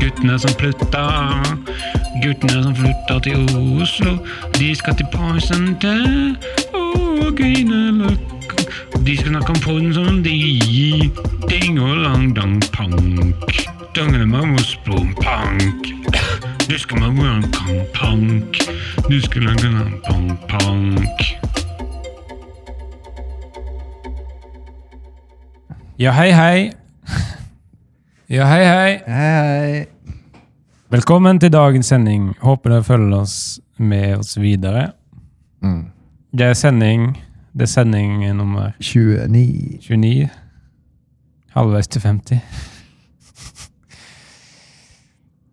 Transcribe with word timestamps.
Guttene 0.00 0.38
som 0.38 0.50
flytta, 0.60 1.02
guttene 2.22 2.62
som 2.62 2.76
flytta 2.76 3.18
til 3.26 3.42
Oslo, 3.82 4.14
de 4.56 4.74
skal 4.74 4.96
til 4.96 5.06
Poison 5.12 5.66
til 5.80 6.36
og 6.72 7.34
Grünerløkka. 7.36 8.64
De 9.06 9.16
skal 9.16 9.34
snakke 9.34 9.50
om 9.52 9.60
Poison 9.60 9.92
som 9.94 10.22
de, 10.24 11.10
ding 11.50 11.80
og 11.80 11.96
lang 11.96 12.32
dang 12.36 12.62
pank. 12.72 13.52
Dangelemamos 13.96 14.78
blom 14.84 15.12
pank. 15.20 15.92
Du 16.70 16.78
skal 16.78 16.98
man 17.00 17.20
en 17.26 17.52
kong 17.52 17.84
pank. 17.94 18.56
Du 19.10 19.20
skal 19.20 19.42
lage 19.42 19.66
en 19.66 20.00
pank 20.08 20.48
pank. 20.48 21.28
Ja, 25.98 26.12
hei, 26.12 26.32
hei. 26.32 26.85
Ja, 28.26 28.44
hei, 28.50 28.64
hei. 28.64 29.02
Hei, 29.06 29.34
hei. 29.38 29.86
Velkommen 30.90 31.38
til 31.38 31.52
dagens 31.54 31.86
sending. 31.86 32.32
Håper 32.42 32.72
dere 32.72 32.82
følger 32.82 33.20
oss 33.20 33.34
med 33.78 34.16
oss 34.16 34.32
videre. 34.42 34.88
Mm. 35.62 35.84
Det 36.34 36.48
er 36.48 36.58
sending 36.58 37.04
Det 37.54 37.62
er 37.62 37.70
sending 37.70 38.24
nummer 38.34 38.72
29. 38.80 39.28
29. 39.30 40.26
Halvveis 41.54 41.86
til 41.86 42.02
50. 42.02 42.40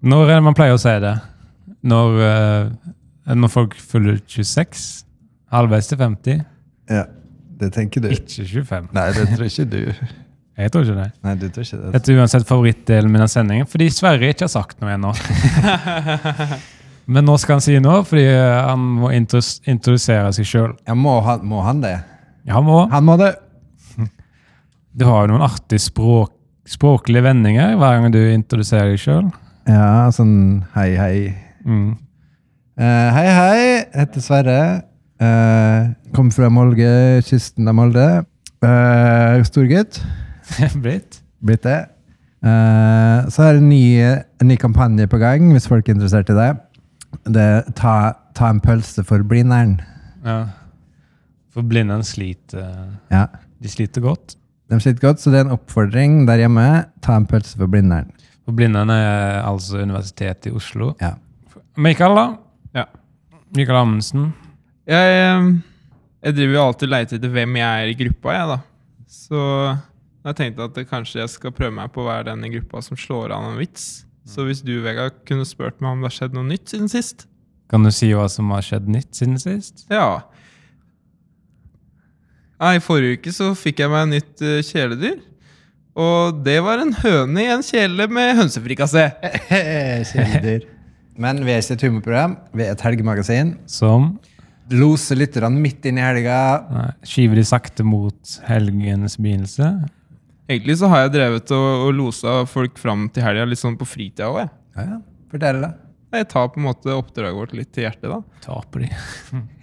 Når 0.02 0.34
man 0.41 0.58
pleier 0.58 0.74
å 0.74 0.82
si 0.82 0.98
det? 1.05 1.13
Når, 1.85 2.20
eh, 2.26 3.35
når 3.38 3.54
folk 3.54 3.77
fyller 3.77 4.18
26? 4.26 5.05
Halvveis 5.54 5.94
til 5.94 6.02
50? 6.02 6.41
Ja, 6.90 7.05
det 7.60 7.74
tenker 7.77 8.02
du. 8.02 8.10
Ikke 8.10 8.49
25. 8.49 8.90
Nei, 8.98 9.08
det 9.13 9.30
tror 9.30 9.46
ikke 9.46 9.70
du. 9.70 9.82
Jeg 10.53 10.70
tror 10.70 10.85
ikke 10.85 10.99
det. 10.99 11.09
Nei, 11.25 11.34
du 11.41 11.48
tror 11.49 11.66
ikke 11.66 11.80
det. 11.80 11.91
Dette 11.95 12.13
er 12.13 12.20
uansett 12.21 12.45
favorittdelen 12.45 13.09
min 13.09 13.25
av 13.25 13.30
sendingen, 13.31 13.70
fordi 13.70 13.88
Sverre 13.93 14.29
ikke 14.29 14.46
har 14.46 14.54
sagt 14.54 14.84
noe 14.84 14.93
ennå. 14.93 15.13
Men 17.13 17.26
nå 17.27 17.35
skal 17.41 17.57
han 17.57 17.63
si 17.65 17.79
noe, 17.84 18.04
fordi 18.07 18.27
han 18.29 18.84
må 19.01 19.09
introdusere 19.15 20.29
seg 20.37 20.48
sjøl. 20.48 20.70
Ja, 20.87 20.96
må 20.96 21.18
han, 21.26 21.41
må 21.49 21.63
han 21.65 21.81
det? 21.84 21.98
Ja, 22.46 22.59
han 22.59 22.68
må. 22.70 22.84
Han 22.93 23.09
må 23.09 23.18
det. 23.21 23.34
Du 24.93 25.07
har 25.09 25.26
jo 25.26 25.34
noen 25.34 25.41
artige 25.41 25.81
språk, 25.81 26.35
språklige 26.70 27.26
vendinger 27.26 27.74
hver 27.81 27.98
gang 27.98 28.13
du 28.13 28.21
introduserer 28.21 28.93
deg 28.93 29.01
sjøl. 29.01 29.31
Ja, 29.65 30.12
sånn 30.13 30.62
hei, 30.76 30.91
hei. 30.99 31.18
Mm. 31.65 31.96
Uh, 32.77 33.09
hei, 33.18 33.27
hei. 33.34 33.62
Heter 33.98 34.24
Sverre. 34.24 34.59
Uh, 35.18 35.93
Kommer 36.13 36.35
fra 36.35 36.51
Molde, 36.54 36.93
kysten 37.26 37.68
av 37.71 37.79
Molde. 37.79 38.07
Uh, 38.63 39.41
Storgutt. 39.49 40.04
Blitt? 40.84 41.22
Blitt 41.44 41.66
det. 41.68 41.80
Uh, 42.44 43.24
så 43.32 43.46
er 43.46 43.55
det 43.55 43.62
en 43.63 43.70
ny, 43.72 43.84
en 44.44 44.49
ny 44.49 44.58
kampanje 44.60 45.08
på 45.08 45.20
gang, 45.22 45.52
hvis 45.55 45.70
folk 45.70 45.88
er 45.88 45.96
interessert 45.96 46.32
i 46.34 46.38
det. 46.38 46.52
Det 47.32 47.48
ta, 47.80 47.96
ta 48.36 48.49
en 48.52 48.62
pølse 48.64 49.05
for 49.08 49.24
blinderen. 49.27 49.77
Ja. 50.26 50.41
For 51.54 51.66
blinderen 51.68 52.04
sliter 52.08 52.66
Ja. 53.14 53.27
De 53.64 53.70
sliter 53.71 54.04
godt. 54.04 54.36
De 54.71 54.80
sliter 54.82 54.99
godt, 55.04 55.21
så 55.21 55.32
det 55.32 55.40
er 55.40 55.48
en 55.48 55.55
oppfordring 55.55 56.24
der 56.27 56.41
hjemme. 56.41 56.66
Ta 57.05 57.16
en 57.20 57.27
pølse 57.30 57.55
for 57.60 57.71
blinderen. 57.71 58.10
For 58.44 58.55
blinderen 58.58 58.91
er 58.91 59.44
altså 59.46 59.84
Universitetet 59.86 60.49
i 60.49 60.55
Oslo. 60.55 60.91
Ja. 60.99 61.14
Mikael, 61.80 62.18
da? 62.18 62.26
Ja. 62.82 62.86
Mikael 63.55 63.80
Amundsen. 63.80 64.34
Jeg, 64.90 65.14
eh, 65.16 65.47
jeg 66.25 66.36
driver 66.36 66.58
jo 66.58 66.66
alltid 66.66 66.88
og 66.90 66.94
leter 66.96 67.19
etter 67.19 67.34
hvem 67.38 67.59
jeg 67.62 67.84
er 67.84 67.91
i 67.91 67.97
gruppa, 68.02 68.36
jeg, 68.36 68.50
da. 68.52 68.58
Så 69.08 69.44
jeg 70.31 70.40
tenkte 70.40 70.68
at 70.69 70.78
kanskje 70.90 71.19
jeg 71.22 71.31
skal 71.34 71.53
prøve 71.56 71.75
meg 71.75 71.91
på 71.94 72.03
å 72.03 72.07
være 72.07 72.29
den 72.31 72.46
i 72.47 72.52
gruppa 72.53 72.81
som 72.85 73.00
slår 73.00 73.34
an 73.35 73.52
en 73.52 73.59
vits. 73.59 74.06
Så 74.24 74.46
hvis 74.47 74.62
du, 74.63 74.78
Vegard, 74.85 75.18
kunne 75.28 75.44
spurt 75.47 75.81
meg 75.84 75.91
om 75.91 76.03
det 76.03 76.07
har 76.12 76.16
skjedd 76.16 76.38
noe 76.38 76.47
nytt 76.47 76.72
siden 76.72 76.88
sist? 76.91 77.25
Kan 77.72 77.84
du 77.84 77.91
si 77.91 78.12
hva 78.16 78.30
som 78.31 78.52
har 78.56 78.64
skjedd 78.64 78.88
nytt 78.92 79.12
siden 79.18 79.36
sist? 79.42 79.84
Ja. 79.92 80.24
Nei, 82.64 82.78
I 82.78 82.84
forrige 82.84 83.20
uke 83.20 83.34
så 83.36 83.50
fikk 83.58 83.81
jeg 83.84 83.92
meg 83.92 84.06
en 84.06 84.14
nytt 84.16 84.44
eh, 84.46 84.62
kjæledyr. 84.64 85.18
Og 86.00 86.40
det 86.46 86.58
var 86.66 86.81
en 86.81 86.94
høne 87.03 87.44
i 87.44 87.50
en 87.53 87.66
kjele 87.66 88.08
med 88.09 88.38
hønsefrikassé. 88.40 89.09
Kjæledyr. 90.12 90.70
Men 91.22 91.44
vi 91.46 91.53
er 91.53 91.62
ikke 91.62 91.76
et 91.76 91.84
humorprogram, 91.86 92.38
vi 92.58 92.64
er 92.66 92.72
et 92.74 92.81
helgemagasin. 92.81 93.58
Som 93.70 94.16
Loser 94.74 95.20
lytterne 95.20 95.59
midt 95.59 95.84
inn 95.86 96.00
i 96.00 96.02
helga. 96.06 96.38
nei, 96.72 96.88
skyver 97.06 97.38
de 97.38 97.44
sakte 97.46 97.84
mot 97.86 98.38
helgens 98.47 99.18
begynnelse. 99.20 99.68
Egentlig 100.50 100.76
så 100.81 100.90
har 100.92 101.06
jeg 101.06 101.14
drevet 101.16 101.52
og, 101.56 101.88
og 101.88 101.96
losa 101.96 102.36
folk 102.50 102.78
fram 102.81 103.08
til 103.14 103.24
helga 103.24 103.46
litt 103.48 103.62
sånn 103.62 103.78
på 103.80 103.88
fritida 103.88 104.28
òg. 104.31 104.52
Ja, 104.76 104.86
ja. 104.90 105.00
Fortell 105.31 105.62
det. 105.64 105.72
Jeg 106.14 106.28
tar 106.30 106.50
på 106.54 106.59
en 106.62 106.68
måte 106.68 106.94
oppdraget 106.94 107.38
vårt 107.40 107.54
litt 107.58 107.72
til 107.74 107.88
hjertet, 107.88 108.12
da. 108.12 108.20
Taper 108.44 108.84
de. 108.84 108.90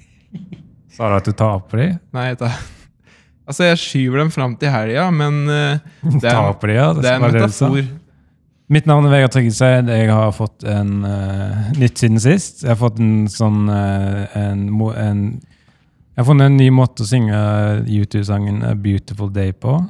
Sa 0.97 1.11
du 1.13 1.17
at 1.21 1.29
du 1.29 1.35
taper 1.37 1.83
de? 1.83 1.89
Nei, 2.17 2.27
jeg 2.33 2.41
tar 2.43 2.55
Altså, 3.51 3.65
jeg 3.67 3.81
skyver 3.83 4.21
dem 4.23 4.29
fram 4.31 4.53
til 4.59 4.71
helga, 4.71 5.09
men 5.15 5.41
uh, 5.51 5.81
det 6.21 6.23
er, 6.23 6.37
Taper 6.37 6.71
de, 6.71 6.77
ja. 6.77 6.89
det 6.95 7.09
er 7.11 7.19
en 7.19 7.25
var 7.25 7.35
det 7.35 7.43
du 7.43 7.55
sa. 7.55 7.71
metafor. 7.71 7.97
Mitt 8.71 8.87
navn 8.87 9.09
er 9.09 9.15
Vegard 9.17 9.33
Tryggeseid. 9.35 9.89
Jeg 9.91 10.11
har 10.15 10.29
fått 10.37 10.63
en 10.71 11.01
uh, 11.03 11.71
nytt 11.75 11.99
siden 11.99 12.21
sist. 12.23 12.63
Jeg 12.63 12.71
har 12.71 12.79
fått 12.79 13.01
en 13.03 13.25
sånn 13.31 13.65
uh, 13.67 14.31
en, 14.39 14.69
en 14.95 15.25
Jeg 15.41 16.21
har 16.21 16.29
funnet 16.29 16.53
en 16.53 16.61
ny 16.61 16.69
måte 16.75 17.03
å 17.03 17.11
synge 17.11 17.41
YouTube-sangen 17.91 18.63
A 18.71 18.77
Beautiful 18.79 19.33
Day 19.35 19.51
på. 19.51 19.81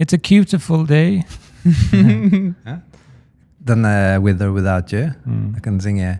It's 0.00 0.14
a 0.14 0.18
beautiful 0.18 0.86
day. 0.86 1.24
Den 3.68 3.84
er 3.84 4.18
With 4.18 4.42
or 4.42 4.50
Without 4.50 4.92
You. 4.92 5.10
Mm. 5.26 5.54
Jeg 5.54 5.62
kan 5.62 5.80
synge 5.80 6.18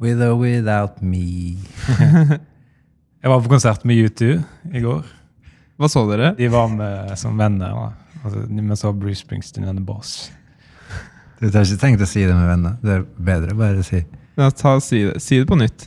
With 0.00 0.22
or 0.22 0.34
Without 0.34 1.02
Me. 1.02 1.54
Jeg 3.22 3.30
var 3.30 3.40
på 3.40 3.48
konsert 3.48 3.84
med 3.84 3.96
U2 3.96 4.42
i 4.74 4.80
går. 4.82 5.04
Hva 5.78 5.88
så 5.88 6.02
dere? 6.10 6.34
De 6.38 6.48
var 6.50 6.66
med 6.74 7.14
som 7.16 7.38
venner. 7.38 7.70
Da. 7.70 7.90
Altså, 8.24 8.38
men 8.50 8.76
så 8.76 8.92
Bruce 8.92 9.20
Springsteen 9.22 9.68
and 9.68 9.78
The 9.78 9.84
Boss. 9.86 10.32
Du 11.40 11.46
har 11.46 11.62
ikke 11.64 11.78
tenkt 11.80 12.02
å 12.02 12.06
si 12.10 12.24
det 12.26 12.34
med 12.34 12.48
venner. 12.50 12.74
Det 12.82 12.92
er 12.98 13.04
bedre 13.30 13.54
bare 13.58 13.78
å 13.78 13.82
si. 13.86 14.02
Ja, 14.34 14.50
ta, 14.50 14.74
si, 14.82 15.04
det. 15.06 15.22
si 15.22 15.38
det 15.38 15.46
på 15.46 15.56
nytt. 15.60 15.86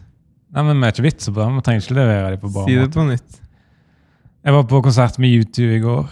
Nei, 0.55 0.63
men 0.63 0.79
Vi 0.79 0.85
er 0.87 0.91
ikke 0.95 1.03
vitser 1.09 1.31
på 1.35 1.39
det. 1.43 1.49
Vi 1.57 1.61
trenger 1.67 1.81
ikke 1.83 1.99
levere 1.99 2.31
dem 2.31 2.39
på 2.41 2.49
bra 2.55 2.63
Si 2.69 2.75
det 2.79 2.87
på 2.95 3.03
nytt. 3.11 3.31
Jeg 4.47 4.51
var 4.55 4.63
på 4.71 4.79
konsert 4.85 5.15
med 5.19 5.29
U2 5.43 5.57
i 5.75 5.79
går. 5.83 6.05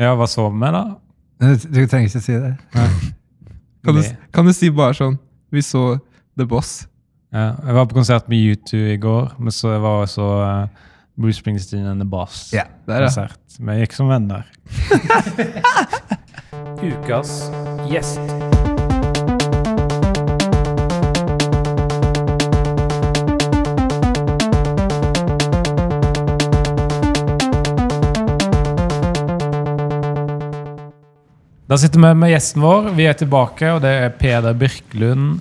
Ja, 0.00 0.14
hva 0.18 0.26
så 0.30 0.48
vi, 0.50 0.72
da? 0.74 0.84
Du, 1.42 1.52
du 1.54 1.84
trenger 1.86 2.08
ikke 2.08 2.22
si 2.24 2.38
det. 2.40 2.54
Kan 3.84 3.98
du, 3.98 4.02
kan 4.32 4.48
du 4.48 4.52
si 4.56 4.70
bare 4.72 4.96
sånn 4.96 5.18
Vi 5.52 5.60
så 5.62 5.98
The 6.38 6.46
Boss. 6.48 6.86
Ja, 7.34 7.52
jeg 7.66 7.76
var 7.76 7.86
på 7.90 7.98
konsert 7.98 8.28
med 8.30 8.38
U2 8.38 8.80
i 8.94 8.96
går, 9.02 9.34
men 9.42 9.54
så 9.54 9.74
var 9.82 10.04
også 10.06 10.26
uh, 10.40 10.90
Bruce 11.18 11.42
Springsteen 11.42 11.86
and 11.90 12.02
The 12.02 12.08
Boss. 12.08 12.48
Ja, 12.54 12.66
Der, 12.86 13.06
ja. 13.06 13.10
Konsert. 13.10 13.38
Vi 13.58 13.78
gikk 13.82 13.94
som 13.98 14.10
venner. 14.10 14.46
Ukas 16.90 17.38
gjest. 17.90 18.53
Da 31.68 31.78
sitter 31.80 32.00
vi 32.00 32.10
med 32.14 32.28
gjesten 32.30 32.60
vår. 32.62 32.90
Vi 32.96 33.06
er 33.08 33.16
tilbake, 33.16 33.70
og 33.72 33.80
det 33.84 33.92
er 34.04 34.10
Peder 34.18 34.56
Birkelund. 34.58 35.40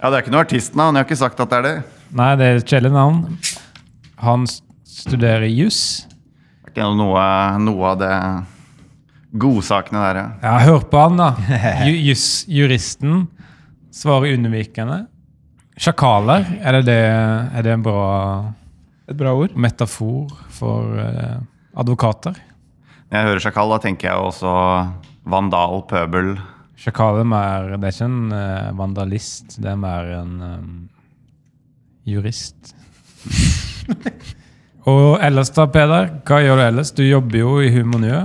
Ja, 0.00 0.08
Det 0.10 0.16
er 0.16 0.22
ikke 0.24 0.32
noe 0.34 0.44
artistnavn. 0.46 0.96
Jeg 0.96 1.04
har 1.04 1.08
ikke 1.10 1.20
sagt 1.20 1.40
at 1.44 1.50
det 1.52 1.58
er 1.58 1.66
det. 1.66 1.74
Nei, 2.16 2.30
det 2.40 2.46
er 2.46 2.60
et 2.60 2.70
kjedelig 2.72 2.92
navn. 2.94 3.18
Han 4.22 4.46
studerer 4.48 5.44
juss. 5.50 6.06
Det 6.64 6.72
er 6.72 6.72
ikke 6.72 6.88
noe, 6.96 7.26
noe 7.62 7.90
av 7.92 8.00
det 8.00 8.14
godsakene 9.42 10.00
der, 10.06 10.20
ja. 10.22 10.24
Ja, 10.42 10.54
hør 10.66 10.82
på 10.88 11.04
han, 11.04 11.20
da. 11.20 11.28
Ju, 11.88 12.16
juristen 12.52 13.26
svarer 13.92 14.34
unnvikende. 14.38 15.02
Sjakaler, 15.80 16.48
er 16.60 16.78
det, 16.80 16.82
det, 16.88 16.98
er 17.56 17.64
det 17.64 17.76
en 17.76 17.84
bra 17.84 18.02
Et 19.08 19.16
bra 19.16 19.32
ord. 19.36 19.54
metafor 19.56 20.32
for 20.52 20.98
eh, 21.00 21.38
advokater? 21.76 22.36
Når 23.08 23.18
jeg 23.18 23.28
hører 23.28 23.44
sjakal, 23.44 23.72
da 23.72 23.80
tenker 23.84 24.08
jeg 24.10 24.28
også 24.32 24.52
vandal, 25.28 25.82
pøbel. 25.90 26.34
Sjakaler 26.82 27.22
er 27.22 27.28
mer 27.28 27.68
Det 27.76 27.86
er 27.86 27.94
ikke 27.94 28.08
en 28.08 28.32
uh, 28.34 28.72
vandalist, 28.78 29.58
det 29.62 29.70
er 29.70 29.78
mer 29.78 30.08
en 30.18 30.32
um, 30.42 30.72
jurist. 32.08 32.72
Og 34.90 35.20
ellers 35.22 35.52
da, 35.54 35.68
Peder? 35.70 36.10
Hva 36.26 36.40
gjør 36.42 36.58
du 36.58 36.64
ellers? 36.64 36.90
Du 36.96 37.04
jobber 37.06 37.38
jo 37.38 37.52
i 37.62 37.70
Humanø. 37.70 38.16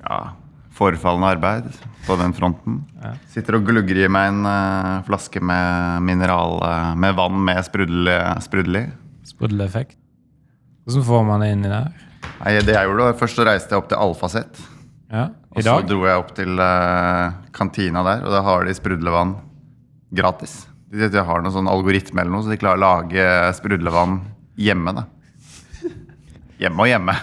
Ja, 0.00 0.18
forefallende 0.74 1.30
arbeid 1.36 1.68
på 2.08 2.16
den 2.18 2.34
fronten. 2.34 2.80
Ja. 2.98 3.12
Sitter 3.30 3.60
og 3.60 3.68
glugger 3.68 4.02
i 4.02 4.10
meg 4.10 4.32
en 4.32 4.42
uh, 4.48 5.06
flaske 5.06 5.42
med 5.44 6.02
mineral 6.08 6.58
uh, 6.64 6.90
med 6.98 7.14
vann 7.18 7.38
med 7.46 7.62
sprudel, 7.68 8.10
sprudel 8.42 8.82
i. 8.82 8.84
Sprudleeffekt. 9.30 9.94
Hvordan 10.88 11.06
får 11.06 11.26
man 11.28 11.44
det 11.44 11.52
inni 11.54 11.70
der? 11.70 11.92
Nei, 12.40 12.58
det 12.64 12.74
jeg 12.74 12.88
gjorde, 12.88 13.06
var 13.12 13.18
Først 13.20 13.38
så 13.38 13.46
reiste 13.46 13.76
jeg 13.76 13.82
opp 13.82 13.90
til 13.92 14.00
Alfaset 14.00 14.62
Ja, 15.10 15.28
Og 15.50 15.62
så 15.66 15.76
dro 15.82 16.04
jeg 16.06 16.20
opp 16.22 16.34
til 16.36 16.60
uh, 16.62 17.32
kantina 17.56 18.02
der, 18.06 18.20
og 18.26 18.30
da 18.34 18.42
har 18.46 18.66
de 18.68 18.74
sprudlevann 18.78 19.32
gratis. 20.14 20.68
De, 20.90 21.08
de 21.10 21.22
har 21.26 21.42
noen 21.42 21.54
sånn 21.54 21.70
algoritme 21.70 22.22
eller 22.22 22.34
noe, 22.34 22.44
så 22.46 22.52
de 22.52 22.58
klarer 22.60 22.78
å 22.78 22.84
lage 22.84 23.24
sprudlevann 23.58 24.20
hjemme. 24.58 24.94
da. 25.00 25.06
Hjemme 26.60 26.84
og 26.84 26.90
hjemme. 26.90 27.14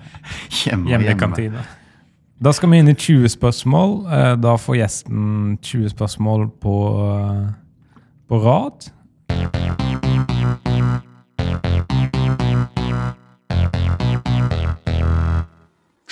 hjemme 0.62 0.90
Hjemme 0.92 1.10
i 1.10 1.18
kantina. 1.18 1.62
Da 2.44 2.52
skal 2.52 2.70
vi 2.72 2.80
inn 2.82 2.90
i 2.90 2.96
20 2.98 3.30
spørsmål. 3.32 3.92
Eh, 4.12 4.32
Da 4.42 4.56
får 4.60 4.76
gjesten 4.82 5.54
20 5.62 5.92
spørsmål 5.94 6.48
på, 6.60 6.74
eh, 7.08 7.46
på 8.28 8.40
rad. 8.44 8.90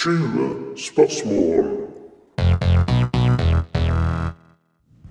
Spørsmål. 0.03 1.67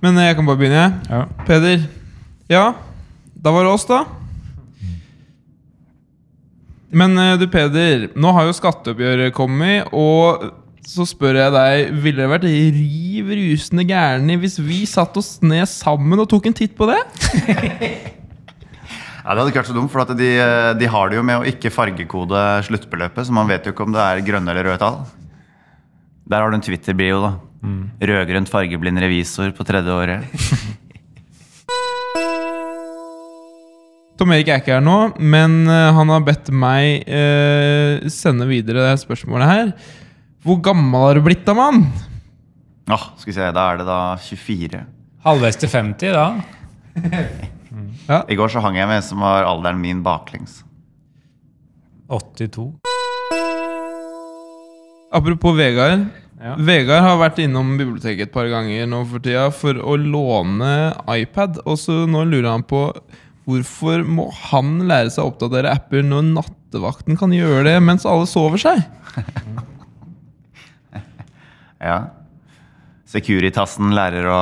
Men 0.01 0.17
eh, 0.17 0.25
jeg 0.27 0.35
kan 0.35 0.45
bare 0.49 0.57
begynne. 0.59 0.81
jeg. 0.81 0.93
Ja. 1.09 1.21
Peder. 1.47 1.85
Ja, 2.49 2.65
da 3.45 3.53
var 3.55 3.63
det 3.63 3.71
oss, 3.71 3.85
da. 3.87 4.03
Men 6.91 7.15
eh, 7.17 7.37
du, 7.39 7.47
Peder. 7.47 8.09
Nå 8.19 8.33
har 8.35 8.49
jo 8.49 8.57
skatteoppgjøret 8.57 9.33
kommet, 9.37 9.87
og 9.95 10.49
så 10.87 11.05
spør 11.05 11.37
jeg 11.37 11.53
deg 11.53 11.91
Ville 12.03 12.23
det 12.23 12.31
vært 12.31 12.47
riv 12.49 13.29
rusende 13.37 13.85
gærne 13.85 14.35
hvis 14.41 14.57
vi 14.59 14.81
satte 14.89 15.21
oss 15.21 15.35
ned 15.45 15.69
sammen 15.69 16.19
og 16.19 16.27
tok 16.31 16.49
en 16.49 16.57
titt 16.57 16.73
på 16.75 16.89
det? 16.89 16.97
Ja, 19.31 19.35
Det 19.35 19.45
hadde 19.45 19.51
ikke 19.53 19.61
vært 19.61 19.69
så 19.71 19.75
dumt, 19.77 19.91
for 19.93 20.03
at 20.03 20.09
de, 20.19 20.25
eh, 20.43 20.73
de 20.75 20.87
har 20.91 21.07
det 21.07 21.15
jo 21.15 21.21
med 21.23 21.39
å 21.39 21.45
ikke 21.47 21.69
fargekode 21.71 22.35
sluttbeløpet, 22.67 23.23
så 23.23 23.31
man 23.31 23.47
vet 23.47 23.63
jo 23.63 23.71
ikke 23.71 23.85
om 23.85 23.93
det 23.95 24.01
er 24.03 24.19
grønne 24.27 24.51
eller 24.51 24.67
røde 24.67 24.81
tall. 24.81 24.97
Der 26.27 26.43
har 26.43 26.51
du 26.51 26.57
en 26.57 26.65
Twitter-bio, 26.65 27.21
da. 27.23 27.29
Rødgrønt 28.11 28.51
fargeblind 28.51 28.99
revisor 28.99 29.53
på 29.55 29.63
tredje 29.63 29.87
året. 29.87 30.27
Tom 34.19 34.35
Erik 34.35 34.51
er 34.51 34.59
ikke 34.59 34.75
her 34.75 34.83
nå, 34.83 34.97
men 35.15 35.63
eh, 35.63 35.93
han 35.95 36.11
har 36.11 36.27
bedt 36.27 36.51
meg 36.51 37.07
eh, 37.07 38.03
sende 38.11 38.49
videre 38.51 38.83
det 38.89 38.99
spørsmålet 39.05 39.47
her. 39.47 39.71
Hvor 40.43 40.59
gammel 40.59 41.07
har 41.07 41.15
du 41.15 41.23
blitt 41.23 41.47
da, 41.47 41.55
mann? 41.55 41.85
Ah, 42.91 43.15
skal 43.15 43.31
vi 43.31 43.39
se, 43.39 43.47
Da 43.55 43.63
er 43.71 43.79
det 43.79 43.87
da 43.87 44.01
24. 44.27 44.83
Halvveis 45.23 45.55
til 45.63 45.71
50, 45.71 46.19
da. 46.19 46.35
I 48.27 48.37
går 48.39 48.51
så 48.51 48.61
hang 48.63 48.77
jeg 48.79 48.89
med 48.89 49.01
en 49.01 49.05
som 49.05 49.23
var 49.23 49.47
alderen 49.47 49.79
min 49.81 50.01
baklengs. 50.05 50.61
82. 52.11 52.67
Apropos 55.15 55.55
Vegard. 55.57 56.07
Ja. 56.41 56.55
Vegard 56.57 57.03
har 57.05 57.19
vært 57.21 57.39
innom 57.43 57.75
biblioteket 57.77 58.29
et 58.29 58.33
par 58.33 58.47
ganger 58.51 58.87
nå 58.89 59.03
for 59.07 59.23
tida 59.23 59.49
for 59.53 59.77
å 59.77 59.97
låne 59.99 60.71
iPad. 61.13 61.61
Og 61.67 61.77
så 61.79 62.01
nå 62.09 62.23
lurer 62.27 62.49
han 62.51 62.65
på 62.67 62.87
hvorfor 63.47 64.03
må 64.07 64.27
han 64.49 64.79
lære 64.89 65.11
seg 65.13 65.25
å 65.25 65.31
oppdatere 65.33 65.71
apper 65.75 66.03
når 66.05 66.27
nattevakten 66.31 67.17
kan 67.19 67.33
gjøre 67.35 67.65
det 67.69 67.77
mens 67.83 68.07
alle 68.09 68.29
sover 68.29 68.61
seg? 68.61 68.81
Ja. 71.81 71.95
Securitasen 73.09 73.89
lærer 73.97 74.27
å 74.29 74.39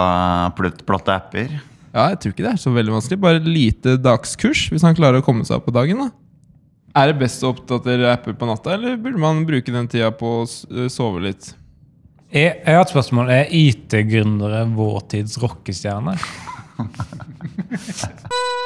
plotte 0.60 1.14
apper. 1.14 1.54
Ja, 1.90 2.12
jeg 2.12 2.20
tror 2.22 2.34
ikke 2.34 2.46
det 2.46 2.54
er 2.54 2.62
så 2.62 2.74
veldig 2.74 2.94
vanskelig. 2.94 3.22
Bare 3.22 3.40
et 3.42 3.48
lite 3.50 3.96
dagskurs, 4.02 4.68
hvis 4.70 4.86
han 4.86 4.98
klarer 4.98 5.22
å 5.22 5.26
komme 5.26 5.46
seg 5.48 5.58
opp 5.58 5.70
på 5.70 5.76
dagen. 5.76 6.06
da. 6.06 6.12
Er 7.00 7.12
det 7.12 7.22
best 7.22 7.44
å 7.46 7.54
oppdatere 7.54 8.12
apper 8.14 8.36
på 8.38 8.50
natta, 8.50 8.76
eller 8.76 9.00
burde 9.02 9.22
man 9.22 9.46
bruke 9.48 9.74
den 9.74 9.90
tida 9.90 10.12
på 10.14 10.42
å 10.42 10.46
øh, 10.46 10.90
sove 10.92 11.24
litt? 11.26 11.54
Jeg, 12.30 12.60
jeg 12.62 12.76
har 12.76 12.86
et 12.86 12.94
spørsmål. 12.94 13.32
Er 13.34 13.54
IT-gründere 13.58 14.68
vår 14.76 15.02
tids 15.16 15.40
rockestjerner? 15.42 16.22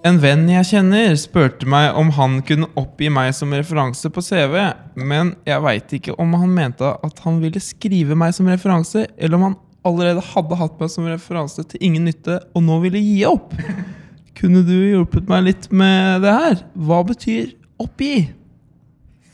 En 0.00 0.16
venn 0.16 0.46
jeg 0.48 0.64
kjenner, 0.64 1.10
spurte 1.20 1.66
meg 1.68 1.92
om 2.00 2.08
han 2.16 2.38
kunne 2.48 2.70
oppgi 2.80 3.10
meg 3.12 3.34
som 3.36 3.50
referanse 3.52 4.08
på 4.08 4.22
CV, 4.24 4.54
men 4.96 5.34
jeg 5.44 5.60
veit 5.60 5.92
ikke 5.98 6.14
om 6.22 6.38
han 6.40 6.54
mente 6.56 6.88
at 6.88 7.20
han 7.26 7.36
ville 7.42 7.60
skrive 7.60 8.16
meg 8.16 8.32
som 8.32 8.48
referanse, 8.48 9.04
eller 9.20 9.36
om 9.36 9.44
han 9.50 9.58
allerede 9.86 10.22
hadde 10.32 10.58
hatt 10.60 10.76
meg 10.80 10.90
som 10.92 11.06
referanse 11.08 11.64
til 11.70 11.82
ingen 11.84 12.04
nytte 12.08 12.40
og 12.54 12.64
nå 12.66 12.80
ville 12.84 13.00
gi 13.02 13.22
opp. 13.28 13.54
Kunne 14.40 14.62
du 14.64 14.74
hjulpet 14.74 15.28
meg 15.28 15.46
litt 15.48 15.68
med 15.72 16.22
det 16.24 16.32
her? 16.32 16.60
Hva 16.74 17.02
betyr 17.08 17.54
oppgi? 17.80 18.30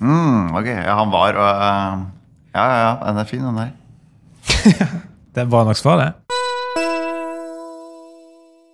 Mm, 0.02 0.52
ok, 0.56 0.66
ja, 0.68 0.94
han 0.98 1.12
var 1.12 1.38
eh, 1.40 2.00
Ja, 2.56 2.64
ja, 2.64 2.76
ja, 2.82 2.90
den 3.06 3.20
er 3.22 3.28
fin, 3.28 3.44
den 3.46 3.60
der. 3.60 3.70
Det 5.36 5.42
er 5.42 5.48
bra 5.52 5.66
nok 5.68 5.76
svar, 5.76 6.00
det. 6.00 6.12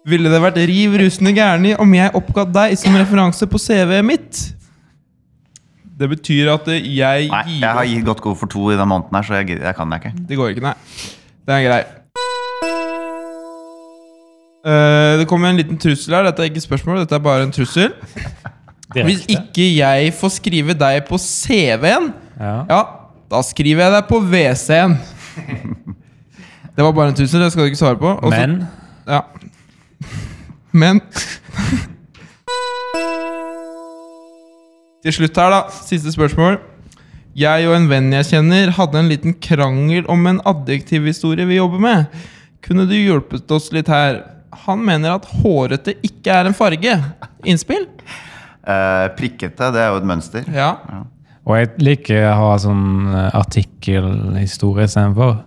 Ville 0.07 0.31
det 0.31 0.39
vært 0.43 0.59
riv 0.71 0.95
rusende 1.01 1.33
gærni 1.35 1.73
om 1.79 1.95
jeg 1.95 2.13
oppga 2.19 2.45
deg 2.47 2.75
som 2.79 2.95
referanse 2.99 3.47
på 3.51 3.59
CV-et 3.59 4.07
mitt? 4.07 4.43
Det 5.99 6.09
betyr 6.11 6.53
at 6.55 6.71
jeg 6.71 7.27
Nei, 7.31 7.43
gir 7.49 7.59
jeg 7.63 7.77
har 7.79 7.87
gitt 7.87 8.07
godt 8.07 8.23
god 8.23 8.39
for 8.39 8.51
to 8.51 8.71
i 8.73 8.79
den 8.79 8.89
måneden 8.91 9.19
her, 9.19 9.27
så 9.27 9.41
jeg, 9.41 9.59
jeg 9.59 9.75
kan 9.79 9.91
det 9.91 10.01
ikke. 10.03 10.15
Det 10.31 10.39
går 10.39 10.55
ikke, 10.55 10.65
nei. 10.71 10.77
Det 11.47 11.55
er 11.57 11.63
grei. 11.67 11.83
Eh, 14.63 15.19
det 15.19 15.27
kommer 15.31 15.51
en 15.51 15.57
liten 15.59 15.79
trussel 15.83 16.15
her. 16.15 16.23
Dette 16.29 16.45
er 16.45 16.51
ikke 16.53 16.63
spørsmål, 16.63 17.01
dette 17.03 17.15
er 17.19 17.23
bare 17.25 17.43
en 17.49 17.55
trussel. 17.55 17.93
Hvis 18.95 19.25
ikke 19.33 19.65
jeg 19.77 20.13
får 20.15 20.29
skrive 20.37 20.75
deg 20.79 21.05
på 21.09 21.17
CV-en, 21.19 22.13
Ja. 22.41 22.55
ja, 22.69 22.83
da 23.31 23.41
skriver 23.47 23.83
jeg 23.87 23.93
deg 23.95 24.05
på 24.09 24.19
WC-en. 24.21 24.99
Det 26.77 26.85
var 26.87 26.93
bare 26.97 27.09
en 27.13 27.17
trussel, 27.19 27.41
det 27.45 27.51
skal 27.53 27.63
du 27.67 27.69
ikke 27.69 27.77
svare 27.83 27.99
på. 28.01 28.09
Også, 28.25 28.39
Men 28.39 28.69
Ja. 29.09 29.21
Men 30.73 31.01
Til 35.05 35.13
slutt 35.13 35.37
her, 35.37 35.51
da. 35.53 35.61
Siste 35.85 36.13
spørsmål. 36.15 36.57
Jeg 37.39 37.65
og 37.65 37.75
en 37.79 37.89
venn 37.89 38.11
jeg 38.13 38.29
kjenner, 38.29 38.75
hadde 38.77 38.99
en 39.01 39.09
liten 39.09 39.35
krangel 39.41 40.05
om 40.13 40.27
en 40.29 40.41
adjektivhistorie 40.49 41.47
vi 41.49 41.57
jobber 41.57 41.81
med. 41.81 42.19
Kunne 42.65 42.85
du 42.89 42.93
hjulpet 42.93 43.51
oss 43.57 43.71
litt 43.73 43.89
her? 43.89 44.21
Han 44.67 44.83
mener 44.85 45.15
at 45.17 45.29
hårete 45.41 45.95
ikke 46.05 46.35
er 46.35 46.51
en 46.51 46.57
farge. 46.57 46.99
Innspill? 47.49 47.87
Eh, 48.63 49.07
prikkete, 49.17 49.71
det 49.73 49.81
er 49.81 49.91
jo 49.95 50.03
et 50.03 50.11
mønster. 50.13 50.45
Ja. 50.53 50.75
Og 51.49 51.57
jeg 51.57 51.73
liker 51.83 52.29
å 52.29 52.37
ha 52.43 52.53
sånn 52.61 53.09
eh, 53.09 53.31
artikkelhistorie 53.41 54.87
istedenfor. 54.91 55.41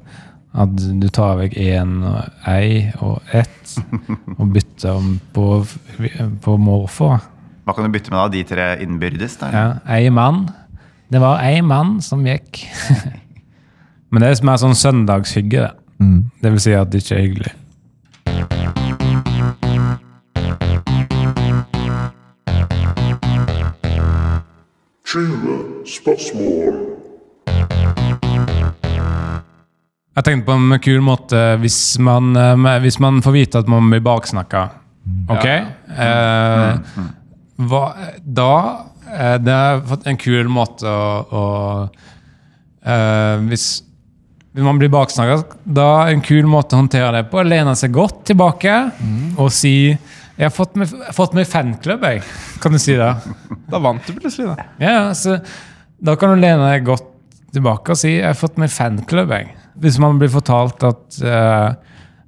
At 0.56 0.74
du 0.74 1.08
tar 1.14 1.38
vekk 1.38 1.56
én 1.60 1.96
og 2.08 2.50
ei 2.50 2.90
og 3.04 3.22
ett, 3.36 3.78
og 4.40 4.46
bytter 4.56 4.98
om 4.98 5.16
på, 5.36 5.62
på 6.42 6.58
morfar. 6.58 7.30
Hva 7.66 7.78
kan 7.78 7.86
du 7.86 7.94
bytte 7.94 8.10
med 8.14 8.20
da? 8.24 8.28
De 8.34 8.44
tre 8.48 8.70
innbyrdes? 8.82 9.38
Der? 9.42 9.54
Ja, 9.54 9.66
ei 9.96 10.10
mann. 10.14 10.48
Det 11.12 11.22
var 11.22 11.44
én 11.46 11.68
mann 11.70 12.02
som 12.02 12.26
gikk. 12.26 12.66
Men 14.10 14.22
det 14.24 14.32
er 14.32 14.48
mer 14.48 14.58
sånn 14.62 14.78
søndagshygge. 14.78 15.68
det. 15.68 15.74
Mm. 16.00 16.32
Det 16.42 16.52
vil 16.56 16.66
si 16.66 16.74
at 16.74 16.92
det 16.92 17.04
ikke 17.04 17.16
er 17.16 17.24
hyggelig. 17.28 17.54
spørsmål. 25.86 26.76
Jeg 30.16 30.24
tenkte 30.24 30.48
på 30.48 30.56
en 30.56 30.80
kul 30.80 31.02
måte 31.04 31.40
hvis 31.60 32.00
man, 32.00 32.36
eh, 32.36 32.80
hvis 32.84 33.00
man 33.00 33.22
får 33.22 33.32
vite 33.36 33.60
at 33.60 33.68
man 33.68 33.90
blir 33.90 34.04
baksnakka. 34.04 34.70
Ok? 35.30 35.46
Eh, 35.46 36.78
hva, 37.56 37.84
da 38.20 38.52
eh, 39.08 39.38
Det 39.40 39.56
er 39.56 40.10
en 40.12 40.20
kul 40.20 40.50
måte 40.52 40.90
å, 40.90 41.10
å 41.32 41.44
uh, 42.86 43.36
hvis, 43.48 43.68
man 44.56 44.80
blir 44.80 44.92
baksnakka, 44.92 45.58
da 45.64 45.88
er 46.04 46.14
en 46.14 46.24
kul 46.24 46.48
måte 46.48 46.76
å 46.76 46.82
håndtere 46.82 47.12
det 47.18 47.26
på. 47.32 47.42
Lene 47.44 47.74
seg 47.80 47.96
godt 47.96 48.22
tilbake 48.32 48.76
og 49.38 49.50
si 49.52 49.96
'Jeg 50.36 50.50
har 50.50 50.52
fått 50.52 50.76
meg, 50.76 50.92
fått 51.16 51.36
meg 51.36 51.48
fanklubb', 51.48 52.04
jeg. 52.04 52.24
Kan 52.60 52.76
du 52.76 52.80
si 52.80 52.96
det? 53.00 53.12
Da 53.72 53.80
vant 53.80 54.04
du 54.04 54.12
plutselig, 54.18 54.52
da. 54.52 54.66
Ja, 54.80 55.14
så 55.16 55.40
Da 55.96 56.16
kan 56.20 56.36
du 56.36 56.42
lene 56.42 56.74
deg 56.74 56.88
godt 56.88 57.08
tilbake 57.56 57.96
og 57.96 58.00
si 58.00 58.18
'jeg 58.18 58.28
har 58.28 58.40
fått 58.40 58.58
meg 58.60 58.70
fanklubb'. 58.70 59.32
jeg». 59.32 59.56
Hvis 59.80 60.00
man 60.00 60.20
blir 60.20 60.32
fortalt 60.32 60.84
at 60.84 61.22
eh, 61.24 61.76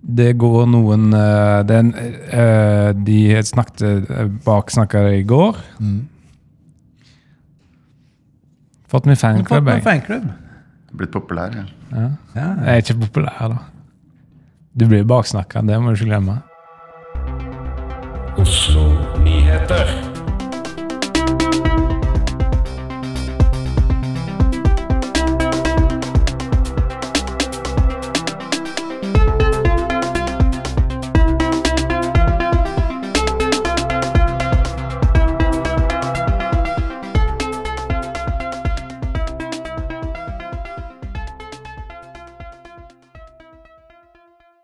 det 0.07 0.37
går 0.39 0.67
noen 0.71 1.11
eh, 1.13 1.61
den, 1.67 1.91
eh, 2.31 2.89
De 2.95 3.43
snakket 3.43 3.83
uh, 3.83 4.29
baksnakka 4.45 5.03
i 5.11 5.23
går. 5.27 5.59
Fått 8.87 9.09
meg 9.09 9.19
fanklubb, 9.19 9.67
jeg. 9.67 9.83
fanklubb. 9.83 10.29
Blitt 10.97 11.11
populær. 11.11 11.51
Ja. 11.59 11.65
Ja. 11.91 12.09
Ja. 12.35 12.47
Jeg 12.63 12.71
er 12.71 12.85
ikke 12.85 12.99
populær, 13.03 13.47
da. 13.51 13.59
Du 14.77 14.87
blir 14.87 15.03
baksnakka, 15.03 15.65
det 15.67 15.81
må 15.81 15.91
du 15.91 15.99
ikke 15.99 16.13
glemme. 16.13 16.39
Oslo 18.37 18.93
Nyheter. 19.25 20.06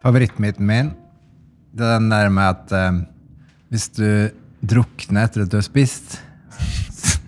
Favorittmyten 0.04 0.68
min 0.68 0.92
det 1.74 1.86
er 1.86 1.98
den 1.98 2.12
der 2.12 2.30
med 2.30 2.50
at 2.52 2.74
eh, 2.78 2.98
hvis 3.74 3.88
du 3.98 4.08
drukner 4.64 5.26
etter 5.26 5.46
at 5.46 5.52
du 5.52 5.58
har 5.58 5.66
spist, 5.66 6.20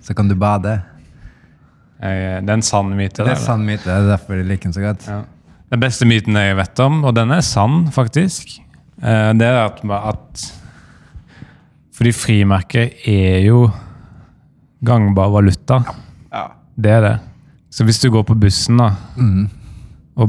så 0.05 0.13
kan 0.15 0.29
du 0.29 0.36
bade. 0.38 0.75
Jeg, 1.98 2.44
det 2.46 2.53
er 2.53 2.60
en 2.60 2.65
sann 2.65 2.91
myte. 2.94 3.25
Det 3.25 3.34
er 3.34 3.41
sann 3.41 3.65
myte. 3.65 3.88
Det 3.88 3.96
er 3.96 4.12
derfor 4.12 4.38
jeg 4.38 4.48
liker 4.51 4.70
den 4.70 4.75
så 4.75 4.84
godt. 4.84 5.08
Ja. 5.10 5.24
Den 5.74 5.82
beste 5.82 6.05
myten 6.05 6.38
jeg 6.38 6.60
vet 6.60 6.84
om, 6.86 7.01
og 7.10 7.15
den 7.17 7.34
er 7.34 7.41
sann, 7.44 7.88
faktisk, 7.91 8.60
eh, 9.01 9.32
det 9.34 9.50
er 9.50 9.63
at, 9.63 9.82
at 9.82 10.46
Fordi 11.96 12.12
frimerker 12.12 12.91
er 13.08 13.39
jo 13.48 13.70
gangbar 14.86 15.32
valuta. 15.34 15.79
Ja. 16.29 16.50
Det 16.75 16.91
er 16.91 17.01
det. 17.01 17.17
Så 17.72 17.84
hvis 17.88 18.00
du 18.03 18.12
går 18.12 18.24
på 18.27 18.36
bussen 18.38 18.77
da, 18.77 18.91
og, 19.17 19.48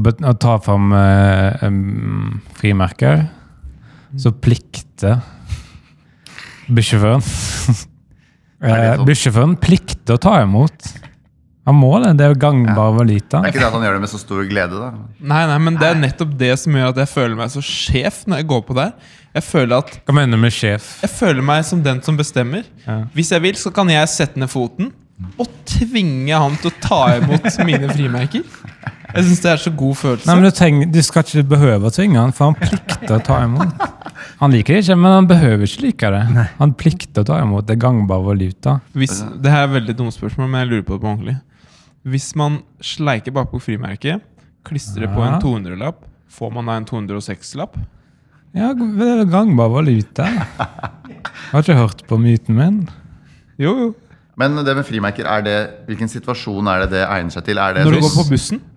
bet- 0.03 0.23
og 0.27 0.39
tar 0.43 0.59
fram 0.65 0.91
eh, 0.93 1.67
frimerker, 2.59 3.25
så 4.19 4.31
plikter 4.35 5.21
bussjåføren 6.67 7.23
Eh, 8.57 8.73
sånn? 8.97 9.03
Bussjåføren 9.05 9.51
plikter 9.61 10.15
å 10.15 10.17
ta 10.17 10.31
imot. 10.41 10.87
Han 11.69 11.75
må 11.77 11.91
det. 12.01 12.15
Det 12.17 12.23
er 12.25 12.31
jo 12.31 12.39
gangbar 12.41 12.95
valuta. 12.95 13.37
Det 13.43 13.51
er 13.51 13.53
ikke 13.53 13.59
det 13.61 13.67
at 13.67 13.75
han 13.75 13.83
gjør 13.85 13.97
det 13.97 14.01
med 14.01 14.09
så 14.09 14.17
stor 14.17 14.39
glede, 14.49 14.79
da. 14.81 14.87
Nei, 15.29 15.41
nei, 15.51 15.57
men 15.61 15.77
det 15.77 15.85
er 15.91 15.99
nettopp 15.99 16.31
det 16.39 16.49
som 16.57 16.73
gjør 16.79 16.89
at 16.89 17.01
jeg 17.03 17.11
føler 17.11 17.37
meg 17.37 17.51
så 17.53 17.61
sjef 17.61 18.23
når 18.25 18.41
jeg 18.41 18.47
går 18.49 18.63
på 18.65 18.77
der. 18.79 18.95
Jeg 19.37 19.45
føler 19.45 19.75
at 19.83 19.93
Hva 20.07 20.15
mener 20.17 20.39
du 20.39 20.41
med 20.47 20.55
sjef? 20.57 20.87
Jeg 21.05 21.13
føler 21.13 21.45
meg 21.51 21.61
som 21.69 21.83
den 21.85 22.01
som 22.01 22.17
bestemmer. 22.17 22.65
Ja. 22.87 22.97
Hvis 23.13 23.29
jeg 23.35 23.45
vil, 23.45 23.59
så 23.61 23.69
kan 23.77 23.93
jeg 23.93 24.09
sette 24.09 24.41
ned 24.41 24.49
foten 24.49 24.89
og 25.37 25.53
tvinge 25.69 26.33
han 26.41 26.57
til 26.61 26.71
å 26.73 26.75
ta 26.81 26.99
imot 27.19 27.45
mine 27.67 27.93
frimerker. 27.93 28.41
Jeg 29.15 29.23
syns 29.23 29.41
det 29.43 29.49
er 29.53 29.61
så 29.61 29.71
god 29.79 29.95
følelse. 29.97 30.27
Nei, 30.27 30.35
men 30.35 30.45
du, 30.49 30.55
trenger, 30.55 30.89
du 30.91 30.99
skal 31.05 31.23
ikke 31.23 31.43
behøve 31.55 31.89
å 31.89 31.93
tvinge 31.95 32.19
han, 32.19 32.33
for 32.35 32.51
han 32.51 32.57
plikter 32.59 33.15
å 33.15 33.19
ta 33.23 33.39
imot. 33.45 33.85
Han 34.41 34.53
liker 34.53 34.75
det 34.75 34.81
ikke, 34.83 34.97
men 34.99 35.13
han 35.15 35.27
behøver 35.29 35.63
ikke 35.65 35.83
like 35.85 36.09
det. 36.13 36.47
Han 36.59 36.73
plikter 36.77 37.23
å 37.23 37.27
ta 37.29 37.37
imot. 37.41 37.65
Det 37.67 37.77
er 37.77 37.81
gangbar 37.81 38.21
valuta. 38.25 38.77
Hvis, 38.97 39.21
det 39.41 39.53
her 39.53 39.65
er 39.65 39.75
veldig 39.77 39.95
dumt 39.97 40.15
spørsmål, 40.15 40.49
men 40.51 40.65
jeg 40.65 40.71
lurer 40.73 40.85
på 40.85 40.97
det 40.97 41.03
på 41.05 41.11
ordentlig. 41.13 41.37
Hvis 42.07 42.27
man 42.39 42.59
sleiker 42.83 43.35
bakpå 43.35 43.61
frimerket, 43.63 44.25
klistrer 44.67 45.09
på 45.11 45.23
en 45.23 45.39
200-lapp, 45.43 46.03
får 46.37 46.51
man 46.53 46.69
da 46.69 46.75
en 46.81 46.87
206-lapp? 46.89 47.79
Ja, 48.57 48.73
det 48.75 49.07
er 49.07 49.23
gangbar 49.31 49.71
valuta. 49.73 50.27
Jeg 50.27 51.51
Har 51.51 51.63
ikke 51.63 51.79
hørt 51.79 52.03
på 52.09 52.19
myten 52.19 52.57
min. 52.57 52.77
Jo, 53.61 53.73
jo. 53.81 53.89
Men 54.37 54.55
det 54.65 54.75
med 54.77 54.85
frimerker, 54.85 55.25
er 55.25 55.41
det, 55.45 55.55
hvilken 55.87 56.09
situasjon 56.11 56.67
er 56.69 56.83
det 56.85 56.89
det 56.93 57.03
egner 57.07 57.33
seg 57.33 57.43
til? 57.47 57.57
Er 57.57 57.73
det 57.73 57.85
Når 57.87 57.95
du 57.97 58.01
går 58.05 58.15
på 58.19 58.27
bussen? 58.31 58.61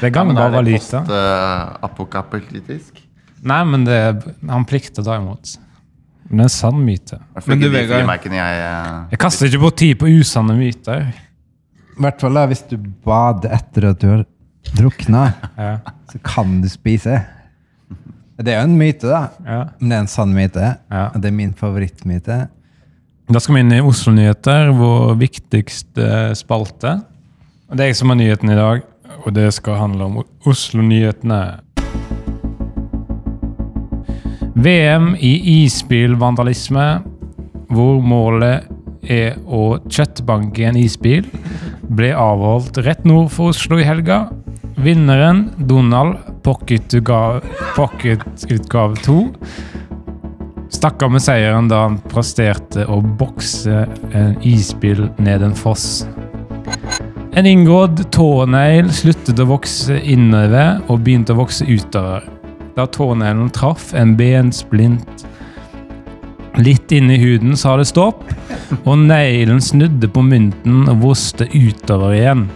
Det 0.00 0.06
er 0.06 0.12
Ja, 0.14 0.22
er 0.22 0.28
det 0.30 0.52
valuta. 0.54 1.00
post-apokalyptisk? 1.80 3.00
Nei, 3.42 3.60
men 3.66 3.84
det 3.84 3.96
er, 3.96 4.18
han 4.48 4.64
plikter 4.68 5.02
derimot. 5.02 5.56
imot. 5.56 5.66
Men 6.30 6.38
det 6.38 6.44
er 6.44 6.46
en 6.46 6.54
sann 6.54 6.78
myte. 6.86 7.18
Men 7.34 7.42
Men 7.48 7.60
du, 7.60 7.68
Vegard- 7.72 8.24
jeg 8.30 8.60
eh, 8.62 9.06
Jeg 9.10 9.18
kaster 9.18 9.46
ikke 9.48 9.58
bort 9.64 9.76
tid 9.76 9.98
på 9.98 10.06
usanne 10.06 10.54
myter. 10.54 11.08
I 11.10 12.00
hvert 12.04 12.20
fall 12.20 12.38
hvis 12.48 12.62
du 12.70 12.76
bader 13.04 13.50
etter 13.58 13.88
at 13.90 13.98
du 14.00 14.06
har 14.08 14.24
drukna, 14.76 15.32
Ja. 15.58 15.78
så 16.12 16.18
kan 16.22 16.60
du 16.62 16.68
spise. 16.68 17.20
Det 18.40 18.54
er 18.54 18.60
jo 18.62 18.68
en 18.70 18.78
myte, 18.78 19.06
da. 19.10 19.28
Ja. 19.44 19.64
Men 19.80 19.88
det 19.90 19.96
er 19.96 20.00
en 20.00 20.06
sann 20.14 20.32
myte. 20.32 20.76
Ja. 20.90 21.10
Og 21.14 21.20
det 21.20 21.28
er 21.28 21.34
min 21.36 21.52
favorittmyte. 21.54 22.48
Da 23.30 23.38
skal 23.38 23.54
vi 23.54 23.60
inn 23.62 23.70
i 23.70 23.76
Oslo-nyheter, 23.78 24.72
vår 24.74 25.12
viktigste 25.20 26.32
spalte. 26.34 26.96
Og 27.70 27.76
Det 27.78 27.84
er 27.84 27.90
jeg 27.92 27.98
som 28.00 28.10
har 28.10 28.16
nyheten 28.18 28.50
i 28.50 28.56
dag, 28.58 28.80
og 29.22 29.34
det 29.36 29.44
skal 29.54 29.78
handle 29.78 30.08
om 30.08 30.16
Oslo-nyhetene. 30.50 31.60
VM 34.58 35.14
i 35.14 35.62
isbilvandalisme, 35.62 36.88
hvor 37.70 38.02
målet 38.02 38.66
er 39.06 39.38
å 39.46 39.78
kjøttbanke 39.86 40.66
en 40.66 40.82
isbil, 40.82 41.30
ble 41.86 42.10
avholdt 42.10 42.82
rett 42.82 43.06
nord 43.06 43.30
for 43.30 43.54
Oslo 43.54 43.78
i 43.78 43.86
helga. 43.86 44.24
Vinneren, 44.74 45.52
Donald 45.70 46.18
Pocket-utgave 46.42 47.46
Pocket 47.76 48.26
2, 48.42 49.20
stakk 50.70 51.02
av 51.02 51.14
med 51.14 51.22
seieren 51.24 51.68
da 51.70 51.84
han 51.86 51.98
presterte 52.10 52.86
å 52.88 53.00
bokse 53.02 53.84
en 54.16 54.36
isbil 54.46 55.08
ned 55.18 55.44
en 55.46 55.56
foss. 55.56 56.04
En 57.38 57.46
inngrodd 57.46 58.02
tånegl 58.14 58.90
sluttet 58.94 59.38
å 59.42 59.48
vokse 59.50 60.00
innover 60.02 60.80
og 60.90 61.02
begynte 61.06 61.34
å 61.34 61.40
vokse 61.42 61.66
utover. 61.66 62.26
Da 62.76 62.86
tåneglen 62.90 63.50
traff 63.54 63.92
en 63.94 64.16
bensplint 64.18 65.26
litt 66.58 66.92
inni 66.92 67.18
huden, 67.20 67.56
sa 67.56 67.76
det 67.78 67.86
stopp, 67.88 68.24
og 68.84 68.98
neglen 68.98 69.60
snudde 69.62 70.10
på 70.10 70.22
mynten 70.26 70.88
og 70.90 71.04
voste 71.04 71.46
utover 71.54 72.16
igjen. 72.16 72.48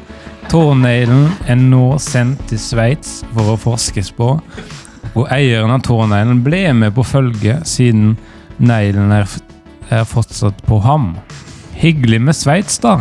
Tåneglen 0.50 1.28
er 1.48 1.58
nå 1.58 1.94
sendt 2.02 2.42
til 2.50 2.60
Sveits 2.60 3.22
for 3.32 3.54
å 3.54 3.60
forskes 3.60 4.12
på, 4.18 4.34
og 5.14 5.30
eieren 5.32 5.72
av 5.74 5.82
tåneglen 5.86 6.42
ble 6.44 6.66
med 6.74 6.94
på 6.96 7.04
følget 7.06 7.68
siden 7.70 8.16
neglen 8.58 9.12
er, 9.14 9.30
er 9.90 10.06
fortsatt 10.08 10.60
på 10.66 10.80
ham. 10.84 11.14
Hyggelig 11.78 12.20
med 12.22 12.38
Sveits, 12.38 12.78
da, 12.82 13.00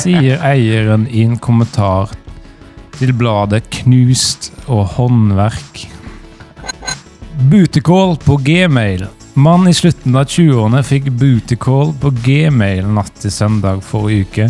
sier 0.00 0.42
eieren 0.52 1.06
i 1.10 1.24
en 1.26 1.38
kommentar 1.42 2.12
til 2.98 3.14
bladet 3.16 3.64
Knust 3.80 4.50
og 4.68 4.96
håndverk. 4.96 5.86
Butekål 7.50 8.18
på 8.24 8.36
gmail. 8.44 9.06
Mann 9.40 9.68
i 9.70 9.74
slutten 9.74 10.16
av 10.18 10.26
20-årene 10.28 10.82
fikk 10.84 11.08
butekål 11.16 11.94
på 12.02 12.10
gmail 12.26 12.90
natt 12.92 13.14
til 13.22 13.32
søndag 13.32 13.80
forrige 13.86 14.26
uke. 14.26 14.48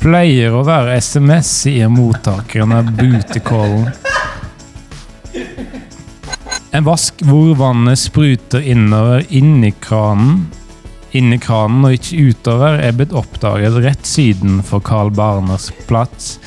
Pleier 0.00 0.54
å 0.56 0.62
være 0.66 0.96
SMS, 1.02 1.50
sier 1.64 1.90
mottakeren 1.92 2.72
av 2.78 2.88
bootycallen. 2.96 3.90
En 6.74 6.82
vask 6.82 7.20
hvor 7.22 7.52
vannet 7.54 8.00
spruter 8.02 8.64
innover 8.66 9.22
inni 9.30 9.68
kranen, 9.78 10.48
inni 11.14 11.36
kranen 11.38 11.84
og 11.86 11.94
ikke 11.94 12.32
utover, 12.32 12.80
er 12.82 12.96
blitt 12.98 13.14
oppdaget 13.14 13.76
rett 13.84 14.08
siden 14.10 14.56
for 14.66 14.82
Carl 14.82 15.12
Barners 15.14 15.68
plass. 15.86 16.40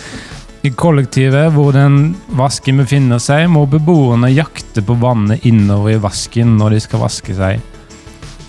I 0.67 0.74
kollektivet 0.75 1.53
hvor 1.55 1.72
den 1.72 2.17
vasken 2.36 2.84
befinner 2.84 3.24
seg, 3.24 3.46
må 3.48 3.63
beboerne 3.72 4.27
jakte 4.34 4.84
på 4.84 4.98
vannet 5.00 5.48
innover 5.48 5.96
i 5.96 6.01
vasken 6.03 6.57
når 6.60 6.75
de 6.75 6.84
skal 6.84 7.05
vaske 7.05 7.38
seg. 7.38 7.63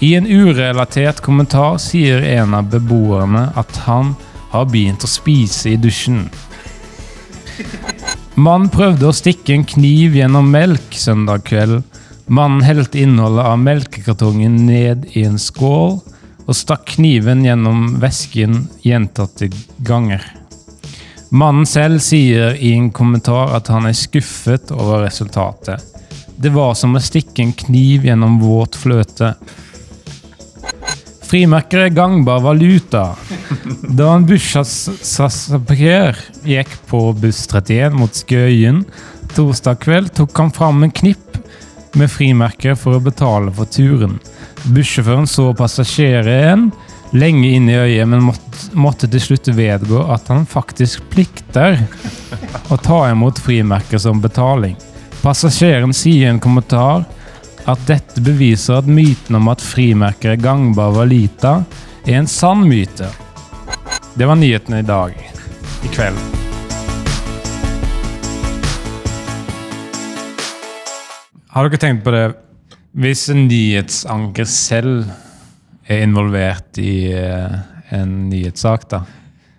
I 0.03 0.17
en 0.19 0.27
urelatert 0.27 1.23
kommentar 1.23 1.79
sier 1.83 2.27
en 2.27 2.59
av 2.59 2.73
beboerne 2.75 3.53
at 3.55 3.85
han 3.87 4.17
har 4.51 4.67
begynt 4.67 5.07
å 5.07 5.15
spise 5.15 5.77
i 5.77 5.79
dusjen. 5.79 6.25
Mann 8.39 8.69
prøvde 8.71 9.09
å 9.09 9.15
stikke 9.17 9.51
en 9.51 9.65
kniv 9.67 10.15
gjennom 10.15 10.47
melk 10.53 10.95
søndag 10.95 11.43
kveld. 11.49 11.81
Mannen 12.31 12.63
helte 12.63 13.01
innholdet 13.03 13.43
av 13.51 13.57
melkekartongen 13.59 14.61
ned 14.69 15.09
i 15.19 15.25
en 15.27 15.41
skål 15.43 15.97
og 16.45 16.55
stakk 16.55 16.85
kniven 16.95 17.43
gjennom 17.43 17.97
væsken 17.99 18.61
gjentatte 18.87 19.49
ganger. 19.89 20.23
Mannen 21.35 21.67
selv 21.67 21.99
sier 22.05 22.55
i 22.55 22.77
en 22.77 22.93
kommentar 22.95 23.57
at 23.59 23.73
han 23.75 23.91
er 23.91 23.99
skuffet 23.99 24.71
over 24.71 25.03
resultatet. 25.09 25.83
Det 26.39 26.55
var 26.55 26.79
som 26.79 26.95
å 26.95 27.03
stikke 27.03 27.43
en 27.43 27.57
kniv 27.59 28.07
gjennom 28.07 28.39
våt 28.39 28.79
fløte. 28.79 29.35
Frimerker 31.29 31.79
er 31.85 31.93
gangbar 31.93 32.41
valuta. 32.41 33.11
Da 33.85 34.15
en 34.15 34.25
bussjåfør 34.29 35.69
gikk 36.49 36.71
på 36.89 37.01
buss 37.21 37.43
31 37.51 37.93
mot 38.01 38.15
Skøyen 38.17 38.85
torsdag 39.35 39.77
kveld, 39.83 40.09
tok 40.17 40.33
han 40.41 40.53
fram 40.57 40.83
en 40.87 40.95
knipp 40.95 41.37
med 41.99 42.09
frimerker 42.09 42.75
for 42.81 42.97
å 42.97 43.05
betale 43.05 43.53
for 43.53 43.69
turen. 43.69 44.17
Bussjåføren 44.73 45.29
så 45.29 45.53
passasjeren 45.57 46.71
lenge 47.13 47.53
inn 47.57 47.69
i 47.69 47.77
øyet, 47.77 48.09
men 48.09 48.25
måtte, 48.25 48.73
måtte 48.73 49.09
til 49.13 49.21
slutt 49.21 49.49
vedgå 49.57 50.07
at 50.13 50.29
han 50.33 50.49
faktisk 50.49 51.05
plikter 51.13 51.79
å 52.73 52.77
ta 52.81 53.11
imot 53.13 53.41
frimerker 53.41 54.01
som 54.01 54.21
betaling. 54.25 54.77
Passasjeren 55.21 55.93
sier 55.97 56.25
i 56.27 56.33
en 56.33 56.41
kommentar 56.41 57.05
at 57.69 57.81
dette 57.85 58.23
beviser 58.25 58.79
at 58.81 58.87
myten 58.89 59.37
om 59.37 59.51
at 59.53 59.61
frimerker 59.61 60.33
er 60.33 60.41
gangbar 60.41 60.95
valita, 60.95 61.59
er 62.09 62.23
en 62.23 62.29
sann 62.31 62.65
myte. 62.69 63.11
Det 64.17 64.29
var 64.29 64.39
nyhetene 64.41 64.81
i 64.81 64.87
dag. 64.89 65.13
I 65.85 65.91
kveld. 65.93 66.17
Har 71.53 71.69
dere 71.69 71.81
tenkt 71.81 72.05
på 72.07 72.13
det 72.15 72.25
Hvis 72.99 73.29
en 73.33 73.45
nyhetsanker 73.47 74.47
selv 74.49 75.05
er 75.89 76.03
involvert 76.07 76.79
i 76.81 77.13
eh, 77.13 77.55
en 77.95 78.15
nyhetssak, 78.31 78.89
da, 78.91 79.03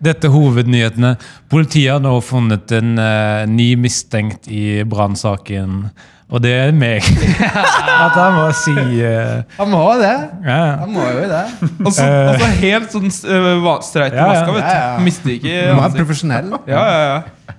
Dette 0.00 0.28
er 0.28 0.34
hovednyhetene. 0.34 1.14
Politiet 1.52 1.92
har 1.92 2.02
nå 2.02 2.14
funnet 2.24 2.72
en 2.72 2.98
eh, 2.98 3.46
ny 3.48 3.74
mistenkt 3.80 4.48
i 4.48 4.82
brannsaken. 4.88 5.90
Og 6.30 6.38
det 6.42 6.52
er 6.54 6.70
meg. 6.76 7.02
At 8.06 8.14
jeg 8.14 8.34
må 8.36 8.44
si 8.54 8.74
uh, 9.02 9.42
Han 9.58 9.70
må 9.72 9.82
det. 9.98 10.14
ja. 10.46 10.60
Han 10.84 10.92
må 10.94 11.06
jo 11.10 11.24
det. 11.26 11.44
Og 11.82 11.90
så 11.96 12.06
og 12.06 12.38
så 12.38 12.50
helt 12.60 12.94
sånn 12.94 13.10
uh, 13.10 13.70
streit 13.82 14.14
i 14.14 14.20
Ja, 14.20 14.28
ja. 14.28 14.28
maska, 14.30 14.54
vet 14.54 14.70
du. 14.70 15.04
Mister 15.08 15.34
ikke 15.34 15.56
Han 15.58 15.76
må 15.76 15.82
være 15.88 16.04
profesjonell. 16.04 16.54
Ja, 16.70 16.84
ja, 16.86 17.00
ja. 17.10 17.56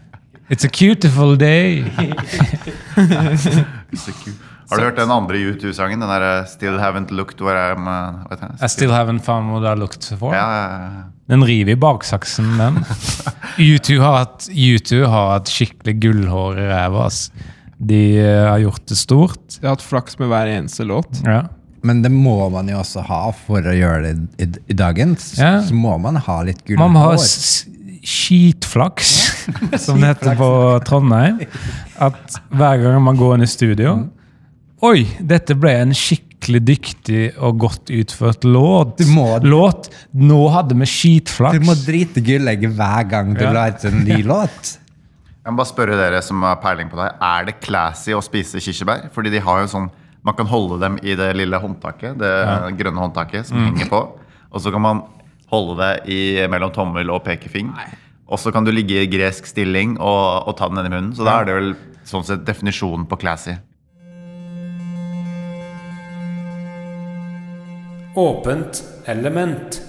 It's 0.52 0.66
a 0.68 0.72
beautiful 0.72 1.38
day. 1.40 1.84
Har 4.72 4.78
du 4.78 4.84
hørt 4.84 4.98
den 4.98 5.12
andre 5.12 5.36
U2-sangen? 5.36 6.00
Den 6.00 6.10
der 6.10 6.46
Still 6.48 6.78
Haven't 6.80 7.12
Looked 7.12 7.42
Where 7.44 7.74
I'm 7.74 7.88
uh, 7.88 8.48
I 8.64 8.68
still 8.68 8.92
haven't 8.92 9.20
found 9.20 9.52
what 9.52 9.64
I 9.68 9.80
looked 9.80 10.04
for. 10.20 10.36
Ja, 10.36 10.46
ja, 10.56 10.68
ja. 10.72 11.04
Den 11.28 11.44
river 11.44 11.72
i 11.72 11.76
baksaksen, 11.76 12.58
den. 12.58 12.80
U2 13.58 14.00
har 14.04 14.18
hatt, 14.18 14.48
U2 14.52 15.06
har 15.06 15.34
hatt 15.34 15.52
skikkelig 15.52 15.96
gullhår 16.04 16.60
i 16.60 16.68
ræva. 16.72 17.10
De 17.82 18.02
eh, 18.22 18.46
har 18.46 18.60
gjort 18.62 18.86
det 18.92 18.98
stort. 19.00 19.40
De 19.60 19.66
har 19.66 19.74
hatt 19.76 19.82
flaks 19.86 20.20
med 20.22 20.30
hver 20.30 20.52
eneste 20.54 20.86
låt. 20.86 21.22
Ja. 21.26 21.48
Men 21.82 22.04
det 22.04 22.12
må 22.14 22.36
man 22.54 22.68
jo 22.70 22.78
også 22.78 23.02
ha 23.08 23.24
for 23.34 23.66
å 23.66 23.74
gjøre 23.74 24.12
det 24.12 24.46
i, 24.46 24.48
i 24.70 24.76
dagens. 24.78 25.32
Ja. 25.40 25.56
Så 25.66 25.74
må 25.74 25.96
man 25.98 26.20
ha 26.22 26.36
litt 26.46 26.62
gull. 26.68 26.78
Man 26.78 26.94
må 26.94 27.08
ha 27.08 27.16
skitflaks, 28.06 29.12
ja. 29.72 29.78
som 29.86 30.02
det 30.02 30.12
heter 30.14 30.38
på 30.40 30.50
Trondheim. 30.88 31.42
At 32.02 32.38
hver 32.54 32.82
gang 32.84 33.02
man 33.06 33.18
går 33.20 33.38
inn 33.40 33.46
i 33.46 33.50
studio 33.50 33.98
Oi, 34.82 35.04
dette 35.30 35.54
ble 35.62 35.76
en 35.84 35.92
skikkelig 35.94 36.60
dyktig 36.66 37.20
og 37.38 37.60
godt 37.62 37.92
utført 37.94 38.42
låt. 38.50 38.96
Du 38.98 39.06
må- 39.14 39.38
låt. 39.46 39.92
Nå 40.18 40.40
hadde 40.50 40.74
vi 40.80 40.88
skitflaks. 40.90 41.60
Du 41.62 41.68
må 41.68 41.76
drite 41.78 42.24
gullegget 42.26 42.74
hver 42.80 43.04
gang 43.12 43.36
du 43.38 43.44
Ja. 43.46 43.52
lager 43.54 43.92
en 43.92 44.00
ny 44.08 44.24
låt. 44.32 44.72
Jeg 45.42 45.54
må 45.56 45.58
bare 45.58 45.72
spørre 45.72 45.96
dere 45.98 46.20
som 46.22 46.44
har 46.46 46.60
peiling 46.62 46.90
på 46.92 47.00
det. 47.00 47.08
Er 47.26 47.48
det 47.48 47.56
classy 47.66 48.14
å 48.14 48.22
spise 48.22 48.62
kirsebær? 48.62 49.08
Fordi 49.16 49.32
de 49.34 49.42
har 49.42 49.64
jo 49.64 49.72
sånn 49.72 49.90
Man 50.22 50.36
kan 50.38 50.46
holde 50.46 50.78
dem 50.84 51.00
i 51.02 51.16
det 51.18 51.32
lille 51.34 51.58
håndtaket, 51.58 52.20
det 52.22 52.30
grønne 52.78 53.02
håndtaket 53.02 53.48
som 53.48 53.58
henger 53.58 53.88
på. 53.90 54.02
Og 54.54 54.62
så 54.62 54.70
kan 54.70 54.84
man 54.84 55.00
holde 55.50 55.80
det 55.80 56.12
i, 56.14 56.20
mellom 56.46 56.70
tommel 56.76 57.10
og 57.10 57.24
pekefing. 57.26 57.72
Og 58.30 58.38
så 58.38 58.54
kan 58.54 58.62
du 58.62 58.70
ligge 58.70 59.02
i 59.02 59.08
gresk 59.10 59.50
stilling 59.50 59.96
og, 59.98 60.46
og 60.46 60.54
ta 60.60 60.70
den 60.70 60.78
ned 60.78 60.92
i 60.92 60.94
munnen. 60.94 61.16
Så 61.18 61.26
da 61.26 61.40
er 61.42 61.50
det 61.50 61.58
vel 61.58 61.74
sånn 62.06 62.28
sett 62.28 62.46
definisjonen 62.46 63.10
på 63.10 63.18
classy. 63.18 63.58
Åpent 68.14 68.84
element. 69.10 69.82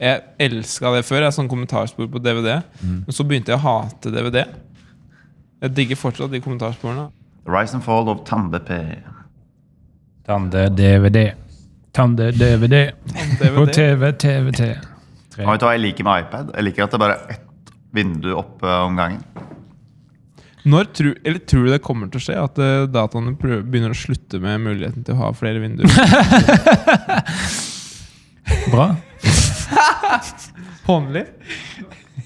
Jeg 0.00 0.22
elska 0.42 0.90
det 0.96 1.04
før, 1.06 1.22
jeg 1.26 1.36
sånn 1.36 1.50
kommentarspor 1.50 2.08
på 2.10 2.22
DVD. 2.22 2.56
Men 2.82 3.14
så 3.14 3.26
begynte 3.26 3.54
jeg 3.54 3.60
å 3.60 3.64
hate 3.64 4.10
DVD. 4.14 4.44
Jeg 5.64 5.74
digger 5.76 6.00
fortsatt 6.00 6.32
de 6.34 6.40
kommentarsporene. 6.44 7.08
Rise 7.48 7.76
and 7.76 7.84
Fall 7.84 8.08
of 8.08 8.24
Tande 8.28 8.60
P. 8.64 8.80
Tande-DVD. 10.26 11.32
Tande-DVD. 11.92 12.80
På 13.54 13.66
TV, 13.66 14.12
TV. 14.12 14.52
Og 15.42 15.50
vet 15.50 15.60
du 15.60 15.66
hva 15.66 15.74
jeg 15.74 15.82
liker 15.84 16.06
med 16.06 16.24
iPad? 16.24 16.54
Jeg 16.54 16.68
liker 16.68 16.86
at 16.86 16.94
det 16.94 17.00
bare 17.02 17.18
er 17.18 17.36
ett 17.36 17.74
vindu 17.94 18.30
oppe 18.34 18.70
om 18.84 18.96
gangen. 18.98 19.22
Når 20.64 20.88
tru, 20.96 21.10
eller 21.20 21.42
tror 21.44 21.66
du 21.66 21.72
det 21.74 21.82
kommer 21.84 22.08
til 22.08 22.22
å 22.22 22.24
skje? 22.24 22.36
At 22.40 22.58
eh, 22.62 22.86
dataene 22.88 23.34
prøver, 23.36 23.66
begynner 23.68 23.92
å 23.92 23.98
slutte 23.98 24.40
med 24.40 24.62
muligheten 24.64 25.04
til 25.04 25.12
å 25.16 25.26
ha 25.26 25.32
flere 25.36 25.60
vinduer? 25.60 25.90
Håndlig? 30.86 31.24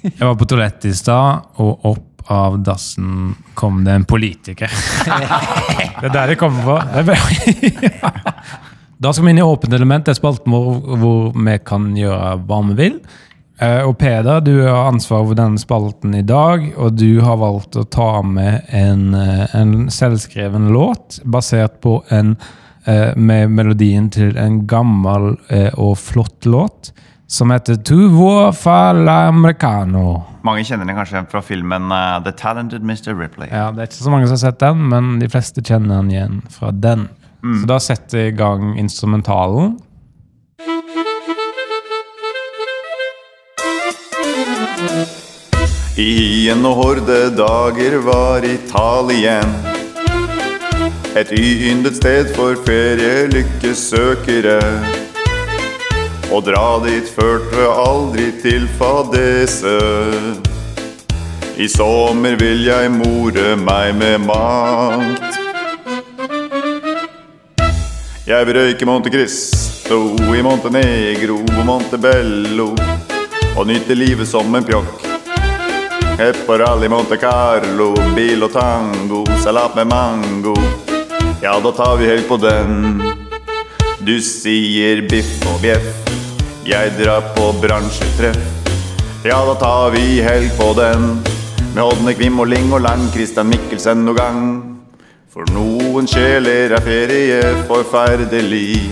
Jeg 0.02 0.20
var 0.26 0.34
på 0.38 0.46
toalettet 0.48 0.90
i 0.92 0.94
stad, 0.98 1.46
og 1.62 1.86
opp 1.92 2.04
av 2.30 2.58
dassen 2.60 3.34
kom 3.56 3.80
det 3.86 3.94
en 3.96 4.04
politiker. 4.04 4.68
Det 4.68 6.10
er 6.10 6.12
der 6.12 6.32
det 6.34 6.36
kommer 6.40 6.62
fra. 6.66 6.80
Er 7.00 7.06
bare- 7.08 8.32
Da 8.98 9.12
skal 9.14 9.24
vi 9.28 9.30
inn 9.30 9.38
i 9.38 9.46
åpent 9.46 9.72
element. 9.76 10.04
Det 10.04 10.10
er 10.16 10.18
spalten 10.18 10.50
vår 10.52 10.98
hvor 10.98 11.28
vi 11.38 11.52
kan 11.64 11.84
gjøre 11.96 12.32
hva 12.48 12.56
vi 12.72 12.74
vil. 12.80 12.96
Eh, 13.62 13.84
Og 13.86 13.94
Peder, 13.98 14.40
du 14.42 14.56
har 14.66 14.88
ansvar 14.90 15.22
for 15.28 15.38
denne 15.38 15.58
spalten 15.62 16.14
i 16.18 16.22
dag, 16.26 16.64
og 16.76 16.96
du 16.98 17.20
har 17.22 17.38
valgt 17.38 17.78
å 17.78 17.84
ta 17.86 18.22
med 18.26 18.66
en, 18.74 19.14
eh, 19.14 19.46
en 19.54 19.86
selvskreven 19.94 20.68
låt 20.74 21.20
basert 21.24 21.78
på 21.80 22.00
en 22.10 22.36
eh, 22.86 23.14
med 23.16 23.50
melodien 23.54 24.10
til 24.10 24.36
en 24.36 24.64
gammel 24.66 25.36
og 25.78 25.94
flott 25.98 26.46
låt 26.50 26.90
som 27.28 27.50
heter 27.52 27.76
Tu 27.84 28.08
vuoi 28.08 28.52
fa 28.56 28.92
l'americano. 28.96 30.22
Mange 30.46 30.64
kjenner 30.64 30.88
den 30.88 30.96
kanskje 30.96 31.20
fra 31.28 31.42
filmen 31.44 31.92
uh, 31.92 32.16
The 32.24 32.32
Talented 32.32 32.82
Mr. 32.82 33.12
Ripley. 33.12 33.48
Ja, 33.52 33.70
Det 33.72 33.80
er 33.84 33.90
ikke 33.90 34.04
så 34.04 34.10
mange 34.14 34.26
som 34.30 34.38
har 34.38 34.44
sett 34.46 34.60
den, 34.62 34.88
men 34.88 35.18
de 35.20 35.28
fleste 35.28 35.60
kjenner 35.60 36.00
den 36.00 36.10
igjen 36.14 36.40
fra 36.52 36.72
den. 36.72 37.08
Så 37.44 37.66
da 37.70 37.78
setter 37.78 38.18
jeg 38.18 38.32
i 38.32 38.36
gang 38.38 38.78
instrumentalen. 38.80 39.76
I 45.98 46.48
en 46.50 46.64
horde 46.64 47.30
dager 47.34 47.98
var 48.06 48.44
Italien 48.46 49.54
Et 51.18 51.32
yndet 51.34 51.96
sted 51.98 52.30
for 52.36 52.54
ferielykkesøkere 52.66 54.60
Å 56.28 56.40
dra 56.44 56.76
dit 56.84 57.08
førte 57.08 57.64
aldri 57.72 58.28
til 58.42 58.66
fadese 58.76 59.78
I 61.56 61.68
sommer 61.72 62.36
vil 62.36 62.66
jeg 62.66 62.90
more 62.92 63.54
meg 63.56 63.94
med 63.96 64.26
mangt 64.28 65.38
Jeg 68.28 68.44
vil 68.44 68.58
røyke 68.60 68.88
Monte 68.88 69.12
Cristo 69.14 70.02
i 70.36 70.44
Montenegro 70.44 71.40
og 71.40 71.62
Montebello 71.64 72.74
Og 73.54 73.64
nyte 73.72 73.96
livet 73.96 74.28
som 74.28 74.52
en 74.52 74.68
pjokk 74.68 75.08
Pepperall 76.18 76.82
i 76.82 76.88
Monte 76.90 77.14
Carlo, 77.14 77.92
bil 78.16 78.42
og 78.42 78.50
tango, 78.50 79.20
salat 79.38 79.76
med 79.78 79.86
mango. 79.86 80.56
Ja, 81.38 81.52
da 81.62 81.70
tar 81.70 81.94
vi 82.00 82.08
helt 82.10 82.26
på 82.26 82.40
den. 82.42 82.98
Du 84.02 84.16
sier 84.18 85.04
biff 85.06 85.46
og 85.46 85.60
bjeff, 85.62 86.07
jeg 86.68 86.92
drar 86.98 87.30
på 87.36 87.48
bransjetreff. 87.62 88.40
Ja, 89.24 89.38
da 89.46 89.54
tar 89.60 89.90
vi 89.94 90.20
helg 90.22 90.50
på 90.58 90.72
den. 90.76 91.22
Med 91.74 91.82
Ådne 91.84 92.12
Kvim 92.14 92.40
og 92.42 92.48
Ling 92.50 92.72
og 92.72 92.82
Lang, 92.84 93.06
Christian 93.14 93.48
Mikkelsen 93.48 94.08
og 94.08 94.16
gang. 94.18 94.42
For 95.32 95.48
noen 95.54 96.08
sjeler 96.10 96.74
er 96.76 96.84
ferie 96.84 97.40
forferdelig. 97.70 98.90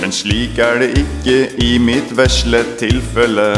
Men 0.00 0.14
slik 0.14 0.58
er 0.62 0.78
det 0.82 0.90
ikke 1.02 1.38
i 1.66 1.72
mitt 1.82 2.14
vesle 2.16 2.62
tilfelle. 2.78 3.50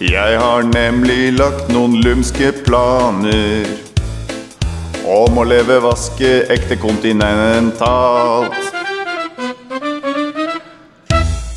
Jeg 0.00 0.40
har 0.40 0.62
nemlig 0.72 1.34
lagt 1.36 1.68
noen 1.74 1.98
lumske 2.04 2.52
planer 2.64 3.66
om 5.08 5.38
å 5.40 5.46
leve 5.48 5.80
vaskeekte 5.84 6.80
kontinentalt. 6.80 8.77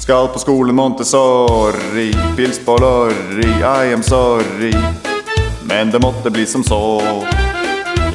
Skal 0.02 0.28
på 0.28 0.40
skolen 0.40 0.76
Montessori, 0.76 2.14
pils 2.36 2.60
på 2.66 2.78
lorry, 2.78 3.50
I 3.62 3.94
am 3.94 4.04
sorry. 4.04 4.74
Men 5.64 5.92
det 5.92 6.00
måtte 6.00 6.30
bli 6.30 6.46
som 6.46 6.64
så. 6.64 7.02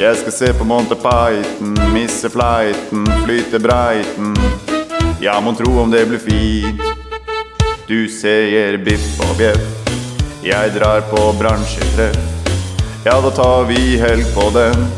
Jeg 0.00 0.16
skal 0.16 0.32
se 0.32 0.52
på 0.58 0.64
Monty 0.64 0.94
Python, 0.94 1.78
misse 1.94 2.30
flighten, 2.30 3.06
flyte 3.24 3.60
breiten. 3.62 4.34
Ja, 5.22 5.40
mon 5.40 5.54
tro 5.56 5.78
om 5.78 5.90
det 5.90 6.02
blir 6.10 6.18
fint. 6.18 6.82
Du 7.86 8.08
sier 8.10 8.76
biff 8.82 9.22
og 9.30 9.38
bjeff. 9.38 9.94
Jeg 10.42 10.74
drar 10.74 11.06
på 11.06 11.30
bransjetreff. 11.38 12.18
Ja, 13.06 13.14
da 13.22 13.30
tar 13.30 13.70
vi 13.70 13.94
helg 14.02 14.26
på 14.34 14.50
den. 14.58 14.90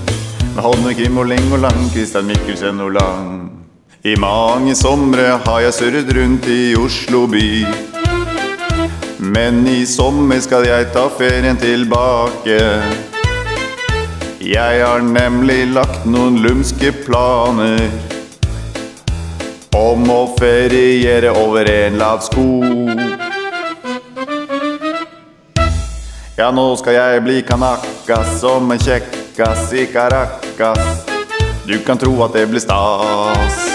Med 0.57 0.65
Holmen, 0.65 0.97
Kim 0.97 1.21
og 1.21 1.29
Ling 1.29 1.53
og 1.53 1.61
Lang, 1.69 1.85
Kristian 1.93 2.33
Mikkelsen 2.33 2.81
og 2.81 2.97
Lang. 2.97 3.58
I 4.09 4.15
mange 4.17 4.73
somre 4.79 5.35
har 5.45 5.59
jeg 5.61 5.75
surret 5.77 6.11
rundt 6.17 6.47
i 6.49 6.73
Oslo 6.81 7.27
by. 7.29 7.49
Men 9.35 9.59
i 9.69 9.83
sommer 9.91 10.39
skal 10.41 10.65
jeg 10.65 10.87
ta 10.95 11.03
ferien 11.13 11.59
tilbake. 11.61 12.57
Jeg 14.41 14.81
har 14.81 15.05
nemlig 15.05 15.59
lagt 15.75 16.07
noen 16.09 16.39
lumske 16.41 16.95
planer 17.03 17.85
om 19.77 20.09
å 20.15 20.23
feriere 20.39 21.35
over 21.43 21.69
en 21.69 22.01
lav 22.01 22.25
sko. 22.25 22.49
Ja, 26.39 26.49
nå 26.55 26.71
skal 26.81 26.97
jeg 26.97 27.27
bli 27.29 27.43
kanakkas 27.45 28.39
som 28.41 28.73
en 28.73 28.81
kjekkas 28.89 29.75
i 29.77 29.85
Caracas. 29.93 31.03
Du 31.69 31.77
kan 31.85 32.01
tro 32.01 32.15
at 32.25 32.39
det 32.39 32.49
blir 32.49 32.65
stas. 32.65 33.68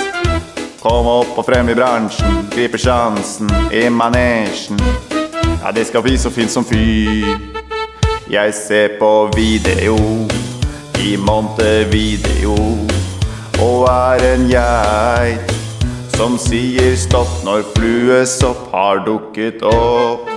Kom 0.83 1.07
opp 1.07 1.37
og 1.39 1.45
frem 1.47 1.69
i 1.71 1.75
bransjen, 1.77 2.41
griper 2.51 2.81
sjansen 2.81 3.47
i 3.71 3.85
manesjen. 3.87 4.75
Ja, 5.61 5.71
det 5.71 5.85
skal 5.87 6.03
bli 6.03 6.17
så 6.19 6.27
fint 6.27 6.51
som 6.51 6.65
fy. 6.67 7.23
Jeg 8.27 8.51
ser 8.57 8.97
på 8.99 9.11
video 9.31 9.95
i 10.99 11.13
Montevideo 11.15 12.57
og 13.63 13.87
er 13.87 14.25
en 14.33 14.43
geit 14.51 15.55
som 16.17 16.35
sier 16.41 16.99
stopp 16.99 17.31
når 17.47 17.63
fluesopp 17.77 18.67
har 18.75 19.05
dukket 19.07 19.63
opp. 19.63 20.27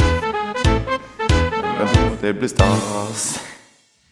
Det 2.23 2.37
blir 2.39 2.55
stas. 2.55 3.27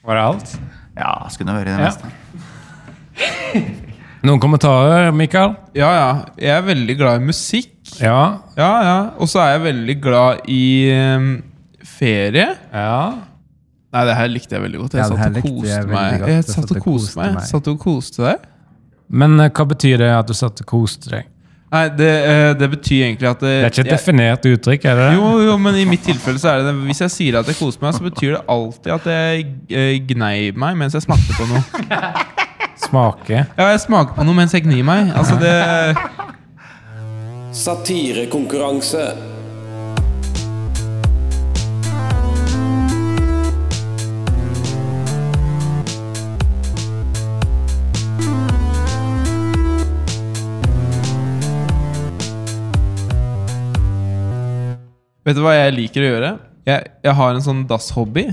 Var 0.03 0.19
det 0.19 0.27
alt? 0.33 0.59
Ja, 0.99 1.15
skulle 1.31 1.55
høre 1.55 1.79
det 1.79 1.79
Ja. 1.87 3.75
Noen 4.25 4.41
kommentarer, 4.41 5.11
Mikael? 5.13 5.53
Ja, 5.77 5.91
ja. 5.93 6.07
Jeg 6.41 6.55
er 6.57 6.63
veldig 6.65 6.95
glad 6.97 7.21
i 7.21 7.27
musikk. 7.29 7.73
Ja. 8.01 8.21
Ja, 8.57 8.71
ja. 8.87 8.95
Og 9.21 9.29
så 9.29 9.43
er 9.45 9.51
jeg 9.59 9.65
veldig 9.67 9.97
glad 10.07 10.47
i 10.49 10.63
um, 10.97 11.27
ferie. 11.85 12.47
Ja. 12.73 12.97
Nei, 13.95 14.05
det 14.09 14.17
her 14.17 14.33
likte 14.33 14.57
jeg 14.57 14.65
veldig 14.65 14.81
godt. 14.81 14.97
Jeg 14.97 15.05
Ja, 15.05 15.11
satt 15.13 15.37
og 15.37 15.45
koste 15.45 15.69
jeg 15.75 15.91
meg. 15.93 16.17
godt. 16.23 16.33
Jeg 16.33 16.49
satt 16.49 16.73
og 16.73 16.81
koste 16.87 17.21
meg. 17.21 17.35
meg. 17.37 17.45
Satt 17.53 17.69
og 17.75 17.79
koste 17.85 18.25
deg. 18.25 18.49
Men 19.13 19.37
uh, 19.45 19.51
hva 19.53 19.69
betyr 19.75 20.01
det 20.01 20.11
at 20.17 20.33
du 20.33 20.35
satt 20.41 20.65
og 20.65 20.71
koste 20.73 21.13
deg? 21.13 21.29
Nei, 21.75 21.85
det, 21.99 22.11
uh, 22.25 22.51
det 22.59 22.69
betyr 22.79 23.05
egentlig 23.11 23.29
at 23.29 23.41
Det 23.45 23.53
er 23.61 23.69
ikke 23.69 23.83
et 23.85 23.91
jeg- 23.91 23.93
definert 23.99 24.49
uttrykk, 24.49 24.85
er 24.89 24.99
det 25.03 25.07
det? 25.11 25.15
Jo, 25.21 25.31
jo, 25.51 25.57
men 25.61 25.77
i 25.77 25.85
mitt 25.91 26.03
tilfelle 26.07 26.41
så 26.41 26.55
er 26.55 26.63
det 26.65 26.73
det. 26.73 26.75
Hvis 26.89 27.05
jeg 27.05 27.13
sier 27.13 27.39
at 27.43 27.51
jeg 27.53 27.61
koser 27.61 27.83
meg, 27.85 27.93
så 27.99 28.09
betyr 28.09 28.39
det 28.39 28.43
alltid 28.57 28.93
at 28.97 29.11
jeg 29.13 29.47
uh, 29.69 30.07
gnei 30.15 30.37
meg 30.57 30.81
mens 30.81 30.97
jeg 30.97 31.05
smakte 31.05 31.37
på 31.37 31.51
noe. 31.53 31.61
Smake. 32.89 33.45
Ja, 33.59 33.71
jeg 33.73 33.81
smaker 33.85 34.17
på 34.17 34.27
noe 34.27 34.37
mens 34.37 34.55
jeg 34.55 34.65
gnir 34.67 34.85
meg. 34.87 35.13
Altså, 35.17 35.39
det 35.41 35.55
Satirekonkurranse. 37.55 39.07
Vet 55.25 55.39
du 55.39 55.41
hva 55.41 55.55
jeg 55.57 55.73
liker 55.73 56.05
å 56.05 56.09
gjøre? 56.11 56.31
Jeg, 56.69 56.91
jeg 57.05 57.17
har 57.17 57.33
en 57.33 57.45
sånn 57.45 57.63
dass-hobby. 57.69 58.27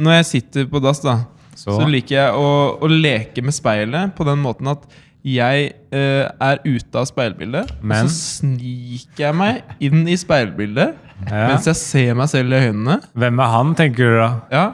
Når 0.00 0.20
jeg 0.20 0.28
sitter 0.30 0.68
på 0.70 0.80
dass, 0.80 1.02
da, 1.04 1.18
så, 1.56 1.74
Så? 1.80 1.88
liker 1.90 2.16
jeg 2.20 2.36
å, 2.38 2.46
å 2.78 2.90
leke 2.92 3.42
med 3.44 3.56
speilet 3.56 4.14
på 4.16 4.26
den 4.28 4.38
måten 4.44 4.68
at 4.72 4.86
jeg 5.26 5.72
eh, 5.90 6.28
er 6.38 6.60
ute 6.62 7.00
av 7.00 7.08
speilbildet, 7.08 7.72
Men? 7.82 8.06
og 8.06 8.12
så 8.14 8.44
sniker 8.44 9.24
jeg 9.24 9.34
meg 9.34 9.62
inn 9.82 10.04
i 10.06 10.14
speilbildet 10.20 10.94
Ja. 11.26 11.46
mens 11.48 11.66
jeg 11.66 11.78
ser 11.80 12.14
meg 12.14 12.28
selv 12.30 12.52
i 12.54 12.60
øynene. 12.68 13.00
Hvem 13.16 13.40
er 13.42 13.50
han, 13.56 13.72
tenker 13.74 14.12
du 14.12 14.18
da? 14.20 14.28
Ja. 14.52 14.66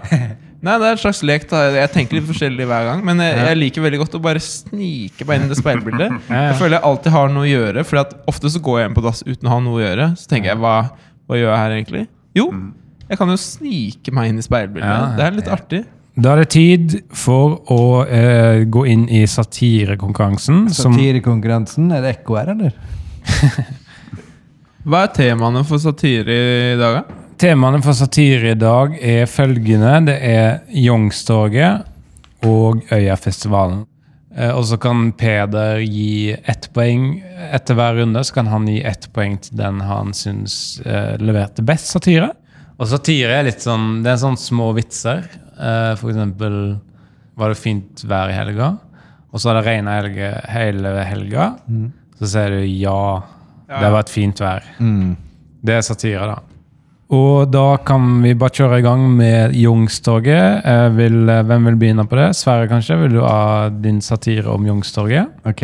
Nei, 0.62 0.74
det 0.78 0.86
er 0.86 0.92
en 0.94 1.00
slags 1.00 1.22
lek. 1.26 1.48
da 1.50 1.62
Jeg 1.74 1.90
tenker 1.94 2.18
litt 2.18 2.26
forskjellig 2.28 2.66
hver 2.70 2.84
gang. 2.86 3.00
Men 3.06 3.18
jeg, 3.24 3.38
jeg 3.48 3.58
liker 3.58 3.82
veldig 3.86 3.98
godt 4.04 4.12
å 4.14 4.20
bare 4.22 4.42
snike 4.42 5.26
meg 5.26 5.40
inn 5.40 5.46
i 5.48 5.50
det 5.54 5.58
speilbildet. 5.58 6.12
Jeg 6.30 6.58
føler 6.60 6.76
jeg 6.76 6.84
alltid 6.86 7.12
har 7.16 7.32
noe 7.34 7.46
å 7.46 7.50
gjøre, 7.50 7.82
for 7.88 8.04
ofte 8.30 8.50
så 8.52 8.60
går 8.62 8.78
jeg 8.82 8.90
inn 8.90 8.94
på 8.98 9.02
dass 9.08 9.24
uten 9.26 9.48
å 9.48 9.54
ha 9.56 9.58
noe 9.64 9.80
å 9.80 9.82
gjøre. 9.82 10.06
Så 10.20 10.28
tenker 10.30 10.52
jeg, 10.52 10.60
hva, 10.62 10.76
hva 11.26 11.38
gjør 11.40 11.48
jeg 11.50 11.62
her 11.64 11.74
egentlig? 11.78 12.04
Jo, 12.38 12.46
jeg 13.08 13.18
kan 13.18 13.32
jo 13.34 13.40
snike 13.42 14.14
meg 14.14 14.30
inn 14.30 14.38
i 14.38 14.46
speilbildet. 14.46 15.16
Det 15.18 15.26
er 15.26 15.34
litt 15.40 15.50
artig. 15.50 15.82
Da 16.14 16.34
er 16.34 16.42
det 16.42 16.50
tid 16.52 16.98
for 17.16 17.62
å 17.72 18.04
eh, 18.04 18.64
gå 18.68 18.84
inn 18.92 19.06
i 19.08 19.22
satirekonkurransen. 19.28 20.66
Satirekonkurransen, 20.76 21.88
er 21.96 22.04
det 22.04 22.18
ekko 22.18 22.36
her, 22.36 22.52
eller? 22.52 22.76
Hva 24.88 25.06
er 25.06 25.12
temaene 25.16 25.62
for 25.64 25.80
satire 25.80 26.36
i 26.74 26.78
dag, 26.80 27.00
da? 27.00 27.22
temaene 27.42 27.80
for 27.82 27.96
satire 27.96 28.52
i 28.52 28.58
dag 28.58 28.94
er 28.98 29.30
følgende. 29.30 29.94
Det 30.06 30.18
er 30.26 30.60
Youngstorget 30.78 31.88
og 32.46 32.84
Øyafestivalen. 32.92 33.84
Eh, 34.36 34.52
og 34.54 34.64
så 34.68 34.78
kan 34.80 35.10
Peder 35.18 35.82
gi 35.82 36.32
ett 36.34 36.68
poeng 36.74 37.16
etter 37.52 37.78
hver 37.78 37.98
runde. 37.98 38.22
Så 38.24 38.36
kan 38.38 38.50
han 38.52 38.68
gi 38.70 38.80
ett 38.86 39.08
poeng 39.14 39.38
til 39.42 39.58
den 39.58 39.82
han 39.86 40.14
syns 40.16 40.54
eh, 40.86 41.16
leverte 41.20 41.64
best 41.66 41.90
satire. 41.92 42.30
Og 42.78 42.88
satire 42.90 43.36
er 43.38 43.46
litt 43.46 43.62
sånn 43.62 44.00
Det 44.02 44.14
er 44.14 44.22
sånn 44.22 44.38
små 44.40 44.72
vitser. 44.76 45.26
Eh, 45.58 45.92
for 46.00 46.12
eksempel 46.12 46.56
Var 47.36 47.48
det 47.52 47.58
fint 47.58 48.04
vær 48.04 48.28
i 48.28 48.36
helga? 48.36 48.76
Og 49.32 49.40
så 49.40 49.48
har 49.48 49.60
det 49.60 49.66
regna 49.66 49.94
hele 50.52 50.92
helga. 51.08 51.54
Så 52.20 52.28
sier 52.28 52.50
du 52.50 52.64
ja, 52.68 53.22
det 53.72 53.88
var 53.94 54.04
et 54.04 54.12
fint 54.12 54.40
vær. 54.40 54.66
Det 55.64 55.78
er 55.78 55.80
satire, 55.86 56.26
da. 56.28 56.36
Og 57.12 57.50
da 57.52 57.76
kan 57.84 58.22
vi 58.22 58.32
bare 58.40 58.54
kjøre 58.56 58.78
i 58.80 58.84
gang 58.84 59.02
med 59.16 59.52
Youngstorget. 59.56 60.64
Eh, 60.64 60.88
vil, 60.96 61.28
eh, 61.28 61.42
hvem 61.44 61.66
vil 61.68 61.76
begynne 61.76 62.06
på 62.08 62.16
det? 62.16 62.30
Sverre, 62.36 62.68
kanskje? 62.68 62.96
Vil 63.02 63.18
du 63.18 63.20
ha 63.20 63.68
din 63.68 64.00
satire 64.00 64.48
om 64.48 64.64
Youngstorget? 64.64 65.28
Ok. 65.44 65.62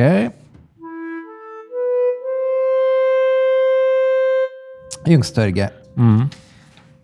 Youngstorget. 5.09 5.72
Mm. 5.96 6.29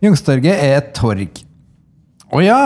Youngstorget 0.05 0.61
er 0.61 0.77
et 0.77 0.93
torg. 0.93 1.45
Å 2.35 2.41
ja! 2.43 2.63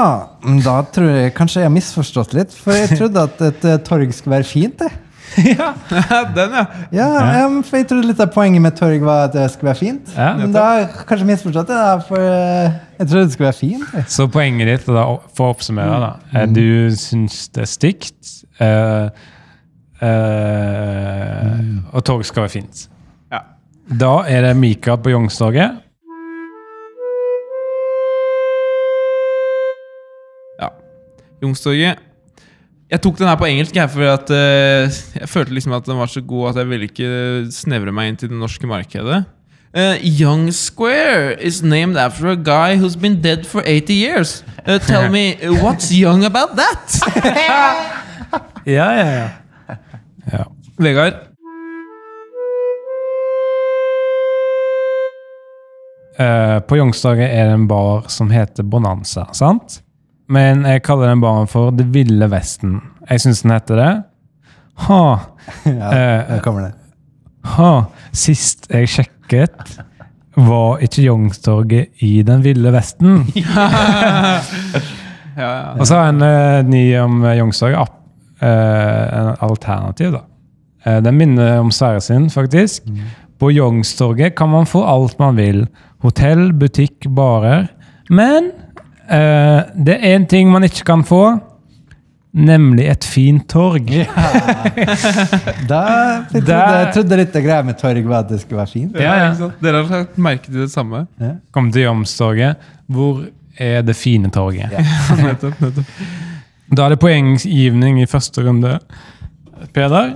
men 0.46 0.62
Da 0.64 0.78
tror 0.94 1.10
jeg 1.12 1.34
kanskje 1.36 1.60
jeg 1.60 1.68
har 1.68 1.74
misforstått 1.74 2.32
litt. 2.36 2.54
For 2.56 2.72
jeg 2.72 2.96
trodde 2.96 3.26
at 3.28 3.44
et 3.50 3.68
eh, 3.68 3.80
torg 3.84 4.14
skulle 4.16 4.38
være 4.38 4.48
fint. 4.48 4.80
det. 4.80 4.88
Den, 6.36 6.54
ja. 6.56 6.64
Ja, 6.94 7.08
em, 7.44 7.58
for 7.66 7.76
jeg 7.76 7.88
trodde 7.90 8.08
litt 8.08 8.20
av 8.22 8.30
poenget 8.32 8.62
med 8.64 8.76
torg 8.78 9.02
var 9.04 9.26
at 9.26 9.34
det 9.36 9.44
skulle 9.52 9.72
være 9.74 9.80
fint. 9.82 10.12
Ja, 10.16 10.30
men 10.38 10.54
da 10.54 10.64
har 10.64 10.78
jeg 10.80 10.88
kanskje 11.10 11.28
misforstått 11.28 11.68
det. 11.68 11.76
da, 11.78 11.96
For 12.08 12.22
eh, 12.22 12.78
jeg 12.98 13.10
trodde 13.10 13.24
det 13.26 13.34
skulle 13.36 13.50
være 13.50 13.58
fint. 13.60 13.90
Det. 13.92 14.04
Så 14.14 14.28
poenget 14.32 14.70
ditt, 14.72 14.86
da, 14.88 15.04
for 15.36 15.50
å 15.50 15.56
oppsummere, 15.56 15.98
da, 16.04 16.12
er 16.42 16.48
du 16.52 16.96
syns 16.96 17.42
det 17.54 17.66
er 17.66 17.70
stygt, 17.74 18.32
eh, 18.64 19.26
eh, 20.08 21.60
og 21.92 22.06
torg 22.08 22.24
skal 22.26 22.46
være 22.46 22.54
fint. 22.56 22.86
Ja. 23.34 23.44
Da 24.00 24.14
er 24.32 24.48
det 24.48 24.56
Mikael 24.58 25.00
på 25.04 25.12
Youngstorget. 25.12 25.84
Youngstorget. 31.42 32.04
Jeg 32.88 33.02
tok 33.04 33.18
den 33.18 33.28
her 33.28 33.36
på 33.36 33.44
engelsk, 33.44 33.76
jeg, 33.76 33.90
for 33.92 34.08
at, 34.08 34.30
uh, 34.32 35.00
jeg 35.20 35.28
følte 35.28 35.52
liksom 35.54 35.74
at 35.76 35.86
den 35.86 35.98
var 36.00 36.08
så 36.08 36.22
god 36.24 36.50
at 36.50 36.62
jeg 36.62 36.68
ville 36.70 36.88
ikke 36.88 37.10
snevre 37.52 37.92
meg 37.92 38.08
inn 38.08 38.16
til 38.16 38.30
det 38.32 38.38
norske 38.40 38.66
markedet. 38.66 39.26
Uh, 39.76 40.00
Young 40.00 40.48
Square 40.54 41.36
is 41.44 41.62
named 41.62 41.98
after 42.00 42.30
a 42.32 42.36
guy 42.36 42.76
who's 42.80 42.96
been 42.96 43.20
dead 43.20 43.44
for 43.46 43.62
80 43.66 43.92
years. 43.92 44.44
Uh, 44.66 44.78
tell 44.78 45.10
me, 45.12 45.36
what's 45.60 45.92
young 45.92 46.24
about 46.24 46.56
that? 46.56 48.04
Ja, 48.68 48.92
ja, 48.92 49.06
ja. 49.06 49.76
ja. 50.32 50.44
Vegard? 50.76 51.14
På 56.68 56.76
Youngstorget 56.76 57.30
er 57.30 57.46
det 57.48 57.54
en 57.54 57.68
bar 57.70 58.10
som 58.12 58.28
heter 58.30 58.66
Bonanza, 58.66 59.24
sant? 59.32 59.78
Men 60.28 60.64
jeg 60.68 60.82
kaller 60.84 61.08
den 61.08 61.20
baren 61.22 61.46
for 61.48 61.70
Det 61.72 61.86
ville 61.94 62.26
vesten. 62.30 62.80
Jeg 63.08 63.20
syns 63.24 63.42
den 63.42 63.54
heter 63.54 63.76
det. 63.80 63.92
Ha, 64.88 65.02
Ja, 65.64 65.88
Eh, 65.92 66.24
der 66.28 66.40
kommer 66.44 66.66
det. 66.68 66.72
ha. 67.56 67.70
Sist 68.12 68.66
jeg 68.70 68.88
sjekket, 68.92 69.78
var 70.36 70.78
ikke 70.84 71.02
Youngstorget 71.06 71.88
i 72.04 72.22
Den 72.22 72.42
ville 72.44 72.70
vesten. 72.72 73.24
Ja, 75.38 75.48
ja. 75.54 75.72
Og 75.78 75.86
så 75.86 75.94
har 75.94 76.08
jeg 76.08 76.14
en 76.16 76.24
uh, 76.26 76.70
ny 76.70 76.82
om 76.98 77.20
Youngstorget. 77.22 77.78
app, 77.78 77.92
eh, 78.42 79.18
en 79.20 79.28
alternativ, 79.46 80.12
da. 80.16 80.24
Uh, 80.86 80.96
den 81.04 81.14
minner 81.14 81.60
om 81.60 81.70
Sverre 81.70 82.00
sin, 82.02 82.26
faktisk. 82.30 82.88
På 83.38 83.52
Youngstorget 83.54 84.34
kan 84.34 84.50
man 84.50 84.66
få 84.66 84.82
alt 84.82 85.14
man 85.22 85.36
vil. 85.38 85.60
Hotell, 86.02 86.48
butikk, 86.58 87.06
barer. 87.14 87.68
Men 88.10 88.50
eh, 89.10 89.60
det 89.74 89.94
er 89.98 90.16
én 90.16 90.26
ting 90.28 90.50
man 90.52 90.66
ikke 90.66 90.84
kan 90.88 91.04
få. 91.06 91.22
Nemlig 92.38 92.84
et 92.92 93.04
fint 93.08 93.46
torg. 93.50 93.88
Da, 95.68 95.80
jeg, 96.32 96.44
trodde, 96.44 96.58
jeg 96.58 96.92
trodde 96.94 97.16
litt 97.18 97.34
av 97.36 97.42
greia 97.44 97.64
med 97.66 97.78
torg 97.80 98.06
var 98.08 98.22
at 98.22 98.30
det 98.30 98.38
skulle 98.42 98.60
være 98.60 98.70
fint. 98.70 99.00
Ja, 99.00 99.16
ja. 99.18 99.48
Dere 99.62 99.82
har 99.82 100.04
lagt 100.04 100.20
merke 100.22 100.46
til 100.46 100.62
det 100.62 100.70
samme? 100.72 101.06
Kom 101.56 101.72
til 101.74 101.86
Jomstorget. 101.88 102.70
Hvor 102.86 103.24
er 103.58 103.82
det 103.82 103.96
fine 103.96 104.30
torget? 104.32 104.72
nettopp, 105.24 105.60
nettopp. 105.64 105.92
Da 106.76 106.84
er 106.84 106.94
det 106.94 107.00
poenggivning 107.00 108.00
i 108.02 108.06
første 108.06 108.44
runde. 108.44 108.76
Peder, 109.74 110.14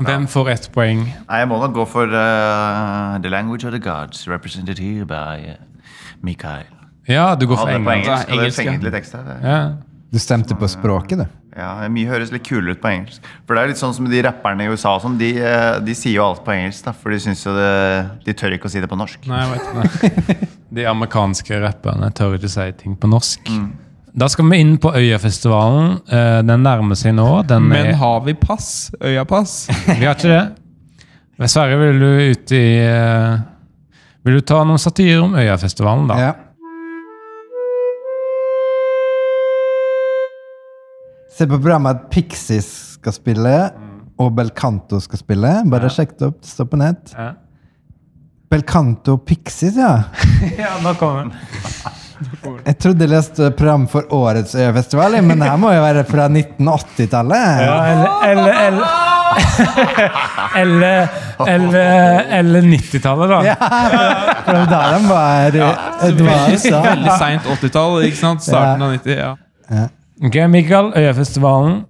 hvem 0.00 0.26
får 0.30 0.50
ett 0.54 0.68
poeng? 0.72 1.04
Nei, 1.04 1.40
jeg 1.42 1.48
må 1.50 1.58
nok 1.60 1.74
gå 1.76 1.86
for 1.90 2.08
uh, 2.08 3.18
The 3.20 3.32
Language 3.32 3.66
of 3.66 3.74
the 3.74 3.82
Gods, 3.82 4.28
represented 4.30 4.78
here 4.78 5.04
by 5.04 5.52
uh, 5.52 5.58
Mikael. 6.22 6.79
Ja, 7.08 7.34
du 7.34 7.46
går 7.46 7.56
for 7.56 7.66
Hadde 7.66 7.78
det 7.84 7.94
engelsk. 7.96 8.28
engelsk. 8.28 8.28
er 8.28 8.40
engelsk, 8.40 8.58
ja. 8.64 8.72
tekst, 8.72 8.84
litt 8.84 8.94
ekstra. 9.00 9.22
Det. 9.26 9.36
Ja. 9.44 9.60
Du 10.10 10.18
stemte 10.18 10.56
på 10.58 10.68
språket, 10.68 11.18
du. 11.22 11.26
Ja, 11.56 11.72
Mye 11.90 12.06
høres 12.06 12.30
litt 12.30 12.44
kulere 12.46 12.76
ut 12.76 12.80
på 12.82 12.88
engelsk. 12.90 13.26
For 13.46 13.56
det 13.58 13.62
er 13.62 13.70
litt 13.72 13.80
sånn 13.80 13.94
som 13.94 14.06
de 14.10 14.22
rapperne 14.22 14.64
i 14.66 14.70
USA 14.70 14.94
og 14.96 15.02
sånn, 15.02 15.16
de, 15.18 15.32
eh, 15.42 15.80
de 15.82 15.94
sier 15.98 16.14
jo 16.18 16.24
alt 16.28 16.44
på 16.46 16.52
engelsk, 16.54 16.84
da, 16.86 16.92
for 16.94 17.10
de 17.10 17.18
syns 17.22 17.42
jo 17.46 17.54
det 17.56 17.70
De 18.26 18.34
tør 18.38 18.54
ikke 18.54 18.70
å 18.70 18.72
si 18.72 18.80
det 18.82 18.90
på 18.90 18.98
norsk. 18.98 19.26
Nei, 19.30 19.40
jeg 19.42 19.52
vet 19.54 20.10
ikke. 20.10 20.48
De 20.80 20.84
amerikanske 20.86 21.58
rapperne 21.64 22.12
tør 22.14 22.36
ikke 22.38 22.48
si 22.52 22.66
ting 22.78 22.94
på 22.94 23.08
norsk. 23.10 23.48
Da 24.14 24.28
skal 24.30 24.46
vi 24.50 24.60
inn 24.62 24.76
på 24.82 24.92
Øyafestivalen. 24.94 25.96
Eh, 26.06 26.42
Den 26.46 26.62
nærmer 26.62 26.98
seg 26.98 27.14
nå. 27.18 27.26
Den 27.46 27.66
Men 27.70 27.90
er, 27.92 27.98
har 27.98 28.20
vi 28.26 28.34
pass? 28.38 28.90
Øyapass? 29.02 29.64
vi 29.98 30.04
har 30.06 30.14
ikke 30.14 30.30
det. 30.30 31.48
Sverre, 31.50 31.78
vil 31.80 31.98
du 31.98 32.06
ut 32.30 32.52
i 32.52 32.64
eh, 32.84 33.38
Vil 34.26 34.38
du 34.38 34.40
ta 34.44 34.62
noen 34.62 34.78
satire 34.78 35.22
om 35.24 35.34
Øyafestivalen, 35.34 36.06
da? 36.10 36.18
Ja. 36.20 36.32
Se 41.40 41.46
på 41.48 41.56
programmet 41.56 41.96
at 41.96 42.08
Pixies 42.12 42.66
skal 42.98 43.14
spille, 43.16 43.52
og 44.20 44.34
Belcanto 44.36 44.98
skal 45.00 45.20
spille. 45.22 45.52
Bare 45.72 45.88
sjekk 45.88 46.10
det 46.20 46.26
opp. 46.26 46.42
Det 46.44 46.50
står 46.50 46.66
på 46.68 46.76
nett. 46.76 47.12
Ja. 47.16 47.30
Belcanto 48.52 49.14
Pixies, 49.24 49.78
ja. 49.80 49.94
ja, 50.58 50.74
nå 50.84 50.92
kommer 51.00 51.30
den. 51.30 51.32
Jeg 52.66 52.76
trodde 52.82 53.06
jeg 53.06 53.12
leste 53.14 53.48
program 53.56 53.86
for 53.88 54.04
årets 54.12 54.52
Øyafestival, 54.52 55.16
men 55.24 55.40
det 55.40 55.48
her 55.48 55.56
må 55.62 55.70
jo 55.72 55.80
være 55.80 56.02
fra 56.04 56.26
1980-tallet. 56.28 57.62
Ja, 57.64 57.76
eller 57.88 58.10
Eller, 58.28 58.58
eller, 60.60 61.08
eller, 61.54 62.20
eller 62.42 62.68
90-tallet, 62.68 63.32
da. 63.32 63.38
Ja, 63.48 63.56
for, 63.62 64.50
det 64.50 64.58
var 64.58 64.68
da 64.74 64.82
de 64.92 65.08
var 65.08 65.56
det 65.56 65.64
var 65.64 66.44
Veldig, 66.90 67.16
seint 67.16 67.48
80-tall, 67.56 67.96
ikke 68.10 68.20
sant? 68.20 68.44
Starten 68.44 68.84
av 68.84 68.92
90. 68.98 69.16
ja. 69.16 69.88
Ok, 70.20 70.36
Mikael. 70.52 70.92
Øyafestivalen. 70.96 71.84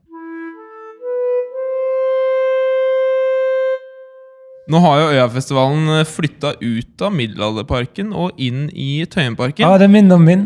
Nå 4.70 4.78
har 4.78 5.00
jo 5.00 5.06
Øyafestivalen 5.16 6.04
flytta 6.06 6.52
ut 6.62 7.02
av 7.02 7.10
Middelalderparken 7.12 8.12
og 8.14 8.38
inn 8.38 8.68
i 8.70 9.02
Tøyenparken. 9.10 9.64
Ja, 9.66 9.78
det 9.82 9.90
minner 9.90 10.14
om 10.14 10.28
min. 10.28 10.44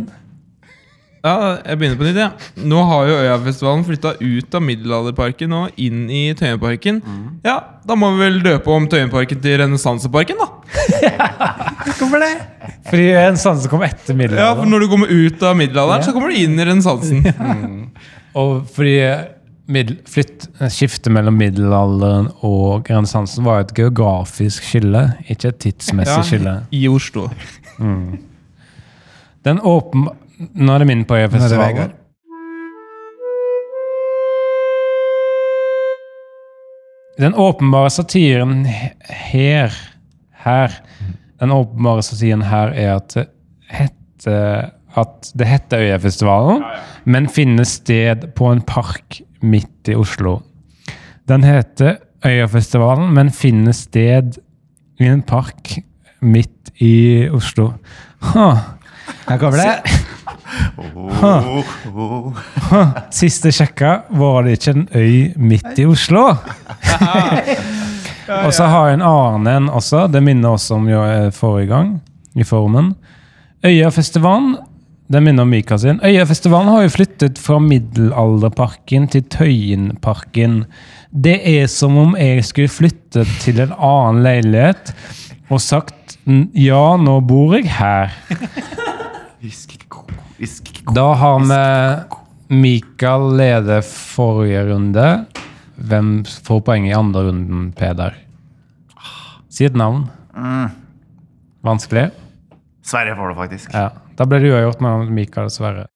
Ja, 1.24 1.58
jeg 1.60 1.78
begynner 1.78 2.00
på 2.00 2.08
nytt, 2.08 2.22
ja. 2.22 2.30
Nå 2.64 2.80
har 2.88 3.06
jo 3.10 3.20
Øyafestivalen 3.20 3.84
flytta 3.84 4.14
ut 4.20 4.56
av 4.56 4.64
Middelalderparken 4.64 5.52
og 5.52 5.76
inn 5.76 6.08
i 6.08 6.24
Tøyenparken. 6.40 7.02
Ja, 7.44 7.58
da 7.84 8.00
må 8.00 8.14
vi 8.16 8.24
vel 8.24 8.40
døpe 8.44 8.72
om 8.72 8.88
Tøyenparken 8.88 9.44
til 9.44 9.60
Renessanseparken, 9.60 10.40
da. 10.40 10.48
Hvorfor 11.98 12.16
det? 12.24 12.32
Fordi 12.88 13.06
en 13.18 13.38
som 13.40 13.60
kom 13.70 13.82
etter 13.86 14.18
Ja, 14.32 14.50
for 14.56 14.68
når 14.68 14.84
du 14.84 14.88
kommer 14.92 15.10
ut 15.12 15.42
av 15.44 15.56
middelalderen, 15.58 16.04
så 16.06 16.14
kommer 16.16 16.32
du 16.32 16.40
inn 16.42 16.58
i 16.58 16.66
renessansen. 16.68 17.24
Og 18.34 18.64
fordi 18.74 18.96
middel, 19.70 19.98
flytt, 20.10 20.48
skiftet 20.72 21.12
mellom 21.14 21.36
middelalderen 21.40 22.28
og 22.44 22.88
renessansen 22.90 23.46
var 23.46 23.64
et 23.64 23.74
geografisk 23.76 24.66
skille, 24.66 25.06
ikke 25.28 25.52
et 25.52 25.60
tidsmessig 25.64 26.18
Ja, 26.18 26.24
skille. 26.26 26.54
I 26.74 26.86
Oslo. 26.92 27.28
Den 29.44 29.60
åpen... 29.60 30.08
Nå 30.34 30.74
er 30.74 30.82
det 30.82 30.88
min 30.90 31.04
på 31.06 31.14
Øyafestivalen. 31.14 31.92
Den 37.14 37.34
åpenbare 37.38 37.90
satiren 37.94 38.64
her, 38.66 39.70
her 40.42 40.72
Den 41.44 41.52
åpenbare 41.52 42.00
strategien 42.00 42.42
her 42.48 42.70
er 42.72 42.94
at 42.96 43.14
det 43.18 43.26
heter, 43.68 44.70
at 44.96 45.30
det 45.36 45.48
heter 45.50 45.82
Øyafestivalen, 45.84 46.62
men 47.04 47.28
finner 47.28 47.68
sted 47.68 48.30
på 48.38 48.48
en 48.48 48.62
park 48.64 49.18
midt 49.44 49.90
i 49.92 49.96
Oslo. 49.98 50.38
Den 51.28 51.44
heter 51.44 51.98
Øyafestivalen, 52.24 53.12
men 53.12 53.28
finner 53.30 53.76
sted 53.76 54.38
i 55.00 55.10
en 55.10 55.20
park 55.22 55.74
midt 56.24 56.72
i 56.80 57.28
Oslo. 57.28 57.74
Huh. 58.32 58.64
Her 59.28 59.38
kommer 59.38 59.60
det. 59.60 60.00
Oh, 60.78 61.60
oh. 61.92 62.88
Siste 63.12 63.52
sjekka, 63.52 63.98
var 64.16 64.46
det 64.46 64.56
ikke 64.56 64.78
en 64.78 64.88
øy 64.94 65.32
midt 65.36 65.78
i 65.78 65.84
Oslo. 65.84 66.30
Og 68.28 68.52
så 68.56 68.68
har 68.70 68.88
jeg 68.88 68.98
en 68.98 69.06
annen 69.06 69.50
en 69.50 69.72
også. 69.72 70.06
Det 70.12 70.22
minner 70.24 70.56
også 70.56 70.78
om 70.78 70.88
eh, 70.88 71.30
forrige 71.34 71.70
gang, 71.72 71.98
i 72.34 72.46
formen. 72.46 72.94
Øyafestivalen. 73.64 74.56
Det 75.06 75.20
minner 75.20 75.44
om 75.44 75.50
Mika 75.52 75.76
sin. 75.78 76.00
Øyafestivalen 76.04 76.70
har 76.72 76.86
jo 76.86 76.94
flyttet 76.94 77.38
fra 77.38 77.58
Middelalderparken 77.60 79.08
til 79.12 79.26
Tøyenparken. 79.28 80.62
Det 81.12 81.36
er 81.44 81.68
som 81.68 81.98
om 82.00 82.16
jeg 82.16 82.44
skulle 82.48 82.72
flyttet 82.72 83.28
til 83.44 83.60
en 83.60 83.74
annen 83.76 84.24
leilighet 84.24 84.94
og 85.52 85.60
sagt 85.60 86.16
ja, 86.56 86.96
nå 86.96 87.18
bor 87.28 87.52
jeg 87.58 87.68
her. 87.76 88.16
Da 90.96 91.06
har 91.20 91.44
vi 91.44 91.60
Mikael 92.64 93.28
leder 93.36 93.84
forrige 93.84 94.64
runde. 94.72 95.08
Hvem 95.74 96.22
får 96.24 96.60
poeng 96.66 96.86
i 96.86 96.94
andre 96.94 97.26
runden, 97.28 97.72
Peder? 97.74 98.14
Si 99.50 99.66
et 99.66 99.76
navn. 99.78 100.06
Vanskelig? 101.64 102.10
Sverre 102.84 103.16
får 103.16 103.32
det 103.32 103.36
faktisk. 103.40 103.74
Ja. 103.74 103.90
Da 104.14 104.26
ble 104.28 104.38
det 104.42 104.52
uavgjort 104.52 104.84
mellom 104.84 105.10
Mikael 105.14 105.50
og 105.50 105.54
Sverre. 105.54 105.88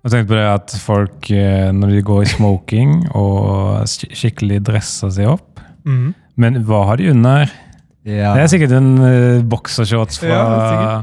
Jeg 0.00 0.14
tenkte 0.14 0.30
på 0.32 0.36
det 0.38 0.46
at 0.48 0.72
folk, 0.80 1.26
eh, 1.30 1.68
når 1.76 1.90
de 1.94 2.02
går 2.02 2.22
i 2.24 2.30
smoking 2.32 2.94
og 3.14 3.84
skikkelig 3.86 4.62
dresser 4.66 5.12
seg 5.14 5.28
opp 5.30 5.49
Mhm. 5.84 6.14
Men 6.40 6.62
hva 6.64 6.84
har 6.88 6.96
de 6.96 7.10
under? 7.10 7.50
Ja, 8.08 8.32
Det 8.34 8.42
er 8.42 8.48
sikkert 8.48 8.72
en 8.72 8.94
uh, 8.98 9.42
boksershorts 9.44 10.20
fra 10.22 10.30
Ja, 10.32 11.02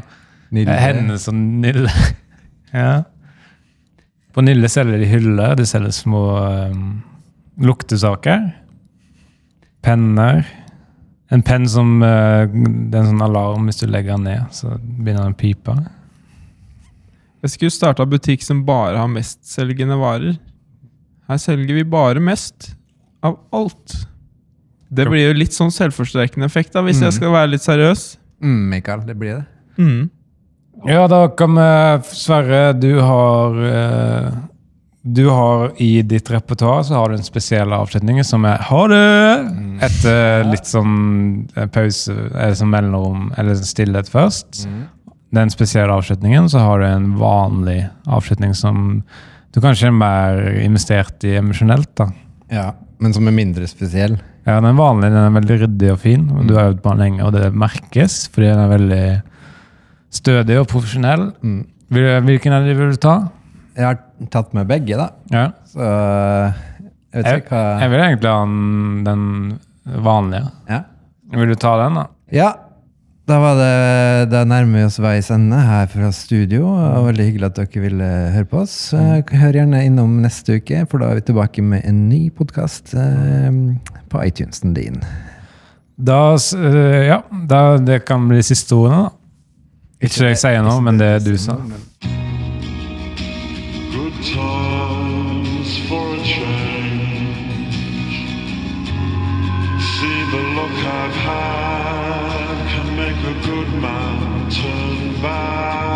eh, 0.49 0.79
Hennes 0.81 1.27
og 1.29 1.35
Nille. 1.37 1.91
ja. 2.73 3.03
På 4.33 4.41
Nille 4.41 4.69
selger 4.69 4.97
de 4.97 5.09
hyller, 5.09 5.55
de 5.59 5.65
selger 5.65 5.93
små 5.93 6.23
um, 6.71 7.03
luktesaker. 7.61 8.47
Penner. 9.85 10.41
En 11.29 11.43
penn 11.45 11.67
som 11.69 11.99
uh, 12.01 12.47
Det 12.49 12.97
er 12.97 13.03
en 13.03 13.11
sånn 13.13 13.25
alarm 13.27 13.69
hvis 13.69 13.83
du 13.83 13.87
legger 13.91 14.15
den 14.17 14.27
ned, 14.31 14.49
så 14.55 14.73
begynner 14.81 15.27
den 15.27 15.37
å 15.37 15.41
pipe. 15.43 15.77
Jeg 17.45 17.53
skulle 17.53 17.77
starta 17.77 18.05
butikk 18.09 18.41
som 18.41 18.65
bare 18.65 18.97
har 18.97 19.09
mestselgende 19.11 19.99
varer. 20.01 20.37
Her 21.29 21.39
selger 21.43 21.77
vi 21.77 21.83
bare 21.85 22.23
mest 22.23 22.71
av 23.25 23.37
alt. 23.53 24.07
Det 24.89 25.05
blir 25.09 25.27
jo 25.27 25.33
litt 25.35 25.53
sånn 25.55 25.71
selvforsterkende 25.73 26.47
effekt, 26.47 26.73
da, 26.73 26.81
hvis 26.85 27.01
jeg 27.03 27.11
skal 27.17 27.33
være 27.33 27.51
litt 27.55 27.63
seriøs. 27.65 28.17
Mm, 28.43 28.61
Mikael, 28.71 29.01
det 29.07 29.15
blir 29.19 29.39
det. 29.39 29.45
Mm. 29.77 30.09
Ja, 30.85 31.07
da 31.09 31.27
kan 31.33 31.55
vi 31.57 31.69
Sverre, 32.13 32.73
du 32.77 32.99
har 33.01 33.57
eh, 33.65 34.31
Du 35.03 35.29
har 35.29 35.71
i 35.81 36.01
ditt 36.03 36.29
repertoar 36.29 36.83
så 36.83 36.97
har 36.97 37.09
du 37.09 37.15
en 37.15 37.23
spesiell 37.23 37.71
avslutning 37.73 38.19
som 38.27 38.43
er 38.45 38.57
'ha 38.57 38.87
det' 38.87 39.83
etter 39.87 40.43
litt 40.51 40.65
sånn 40.67 41.47
eh, 41.55 41.65
pause, 41.65 42.11
eller 42.11 42.53
sånn 42.53 42.69
mellomrom, 42.69 43.31
eller 43.37 43.55
stillhet 43.55 44.09
først. 44.09 44.67
Den 45.31 45.49
spesielle 45.49 45.93
avslutningen, 45.93 46.49
så 46.49 46.59
har 46.59 46.79
du 46.79 46.85
en 46.85 47.15
vanlig 47.17 47.89
avslutning 48.05 48.53
som 48.55 49.03
du 49.53 49.61
kanskje 49.61 49.87
er 49.87 49.91
mer 49.91 50.41
investert 50.61 51.23
i 51.23 51.37
emosjonelt. 51.37 51.95
da. 51.95 52.11
Ja, 52.51 52.73
men 52.99 53.13
som 53.13 53.27
er 53.27 53.31
mindre 53.31 53.67
spesiell. 53.67 54.19
Ja, 54.47 54.59
Den 54.63 54.77
vanlige 54.79 55.11
den 55.11 55.25
er 55.27 55.33
veldig 55.35 55.57
ryddig 55.65 55.89
og 55.91 55.97
fin. 55.99 56.27
Du 56.47 56.53
har 56.55 56.69
øvd 56.71 56.81
på 56.83 56.93
den 56.93 57.01
lenge, 57.03 57.23
og 57.27 57.33
det 57.35 57.49
merkes 57.53 58.27
fordi 58.31 58.47
den 58.47 58.61
er 58.63 58.69
veldig 58.71 59.01
stødig 60.17 60.59
og 60.61 60.67
profesjonell. 60.71 61.25
Mm. 61.43 61.65
Vil- 61.91 62.21
Hvilken 62.27 62.53
av 62.55 62.63
de 62.67 62.73
vil 62.77 62.91
du 62.95 62.97
ta? 63.03 63.17
Jeg 63.77 63.85
har 63.85 63.97
tatt 64.33 64.53
med 64.57 64.67
begge, 64.67 64.95
da. 64.97 65.09
Ja. 65.31 65.49
Så 65.67 65.79
jeg 67.13 67.23
vet 67.23 67.43
ikke 67.43 67.51
hva 67.59 67.79
jeg 67.81 67.91
vil 67.91 67.99
egentlig 68.05 68.31
ha 68.31 68.45
den, 68.45 69.03
den 69.05 70.03
vanlige. 70.07 70.47
Ja. 70.71 70.79
Vil 71.35 71.51
du 71.51 71.55
ta 71.59 71.75
den, 71.83 71.99
da? 71.99 72.05
Ja, 72.33 72.49
da 73.27 73.37
var 73.43 73.55
det 73.59 74.29
Da 74.31 74.43
nærmer 74.47 74.79
vi 74.79 74.83
oss 74.87 74.99
veis 75.03 75.27
ende 75.33 75.57
her 75.59 75.87
fra 75.91 76.11
studio. 76.15 76.67
og 76.69 77.07
Veldig 77.09 77.25
hyggelig 77.27 77.45
at 77.49 77.57
dere 77.59 77.81
ville 77.83 78.07
høre 78.35 78.45
på 78.47 78.61
oss. 78.63 78.93
Eh, 78.95 79.21
Hør 79.41 79.51
gjerne 79.59 79.83
innom 79.85 80.21
neste 80.23 80.59
uke, 80.61 80.85
for 80.89 80.99
da 81.03 81.09
er 81.11 81.19
vi 81.19 81.25
tilbake 81.31 81.61
med 81.63 81.81
en 81.87 82.05
ny 82.09 82.29
podkast 82.31 82.93
på 84.09 84.23
iTunesen 84.23 84.73
din. 84.77 85.01
Da, 85.97 86.37
øh, 86.37 87.05
ja, 87.07 87.21
da, 87.49 87.77
det 87.81 88.05
kan 88.05 88.27
bli 88.29 88.41
siste 88.45 88.75
ordene, 88.77 89.07
da. 89.07 89.09
Ikke 90.01 90.19
det 90.21 90.27
jeg 90.35 90.37
sier 90.43 90.61
nå, 90.61 90.75
men 90.85 90.99
det 91.01 91.11
du 91.25 91.33
sa. 91.41 91.55
Good 93.91 94.13
times 94.21 95.71
for 95.89 96.13
a 96.13 96.23
change. 96.23 97.73
See 99.81 100.19
the 100.31 100.41
look 100.53 100.77
I've 100.85 101.17
had 101.25 102.06
make 102.97 103.15
a 103.15 103.33
good 103.45 103.69
man 103.79 104.49
turn 104.49 105.21
bad. 105.21 105.86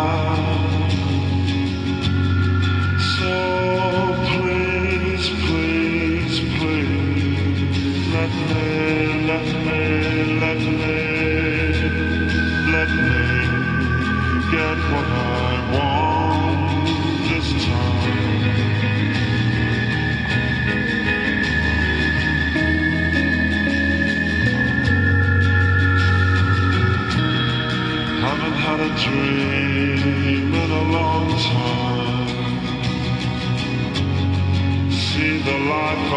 I've 35.94 36.08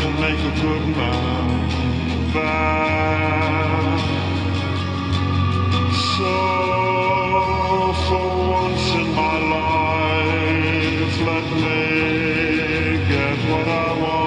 can 0.00 0.14
make 0.20 0.38
a 0.38 0.54
good 0.60 0.84
man. 0.96 1.46
So 6.14 6.34
for 8.06 8.28
once 8.50 8.88
in 9.00 9.08
my 9.14 9.36
life, 9.56 11.14
let 11.30 11.46
me 11.62 11.80
get 13.08 13.38
what 13.50 13.68
I 13.68 13.70
want. 14.00 14.25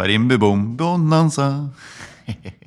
Barimbi 0.00 0.38
bom 0.38 0.76
bonanza. 0.76 1.68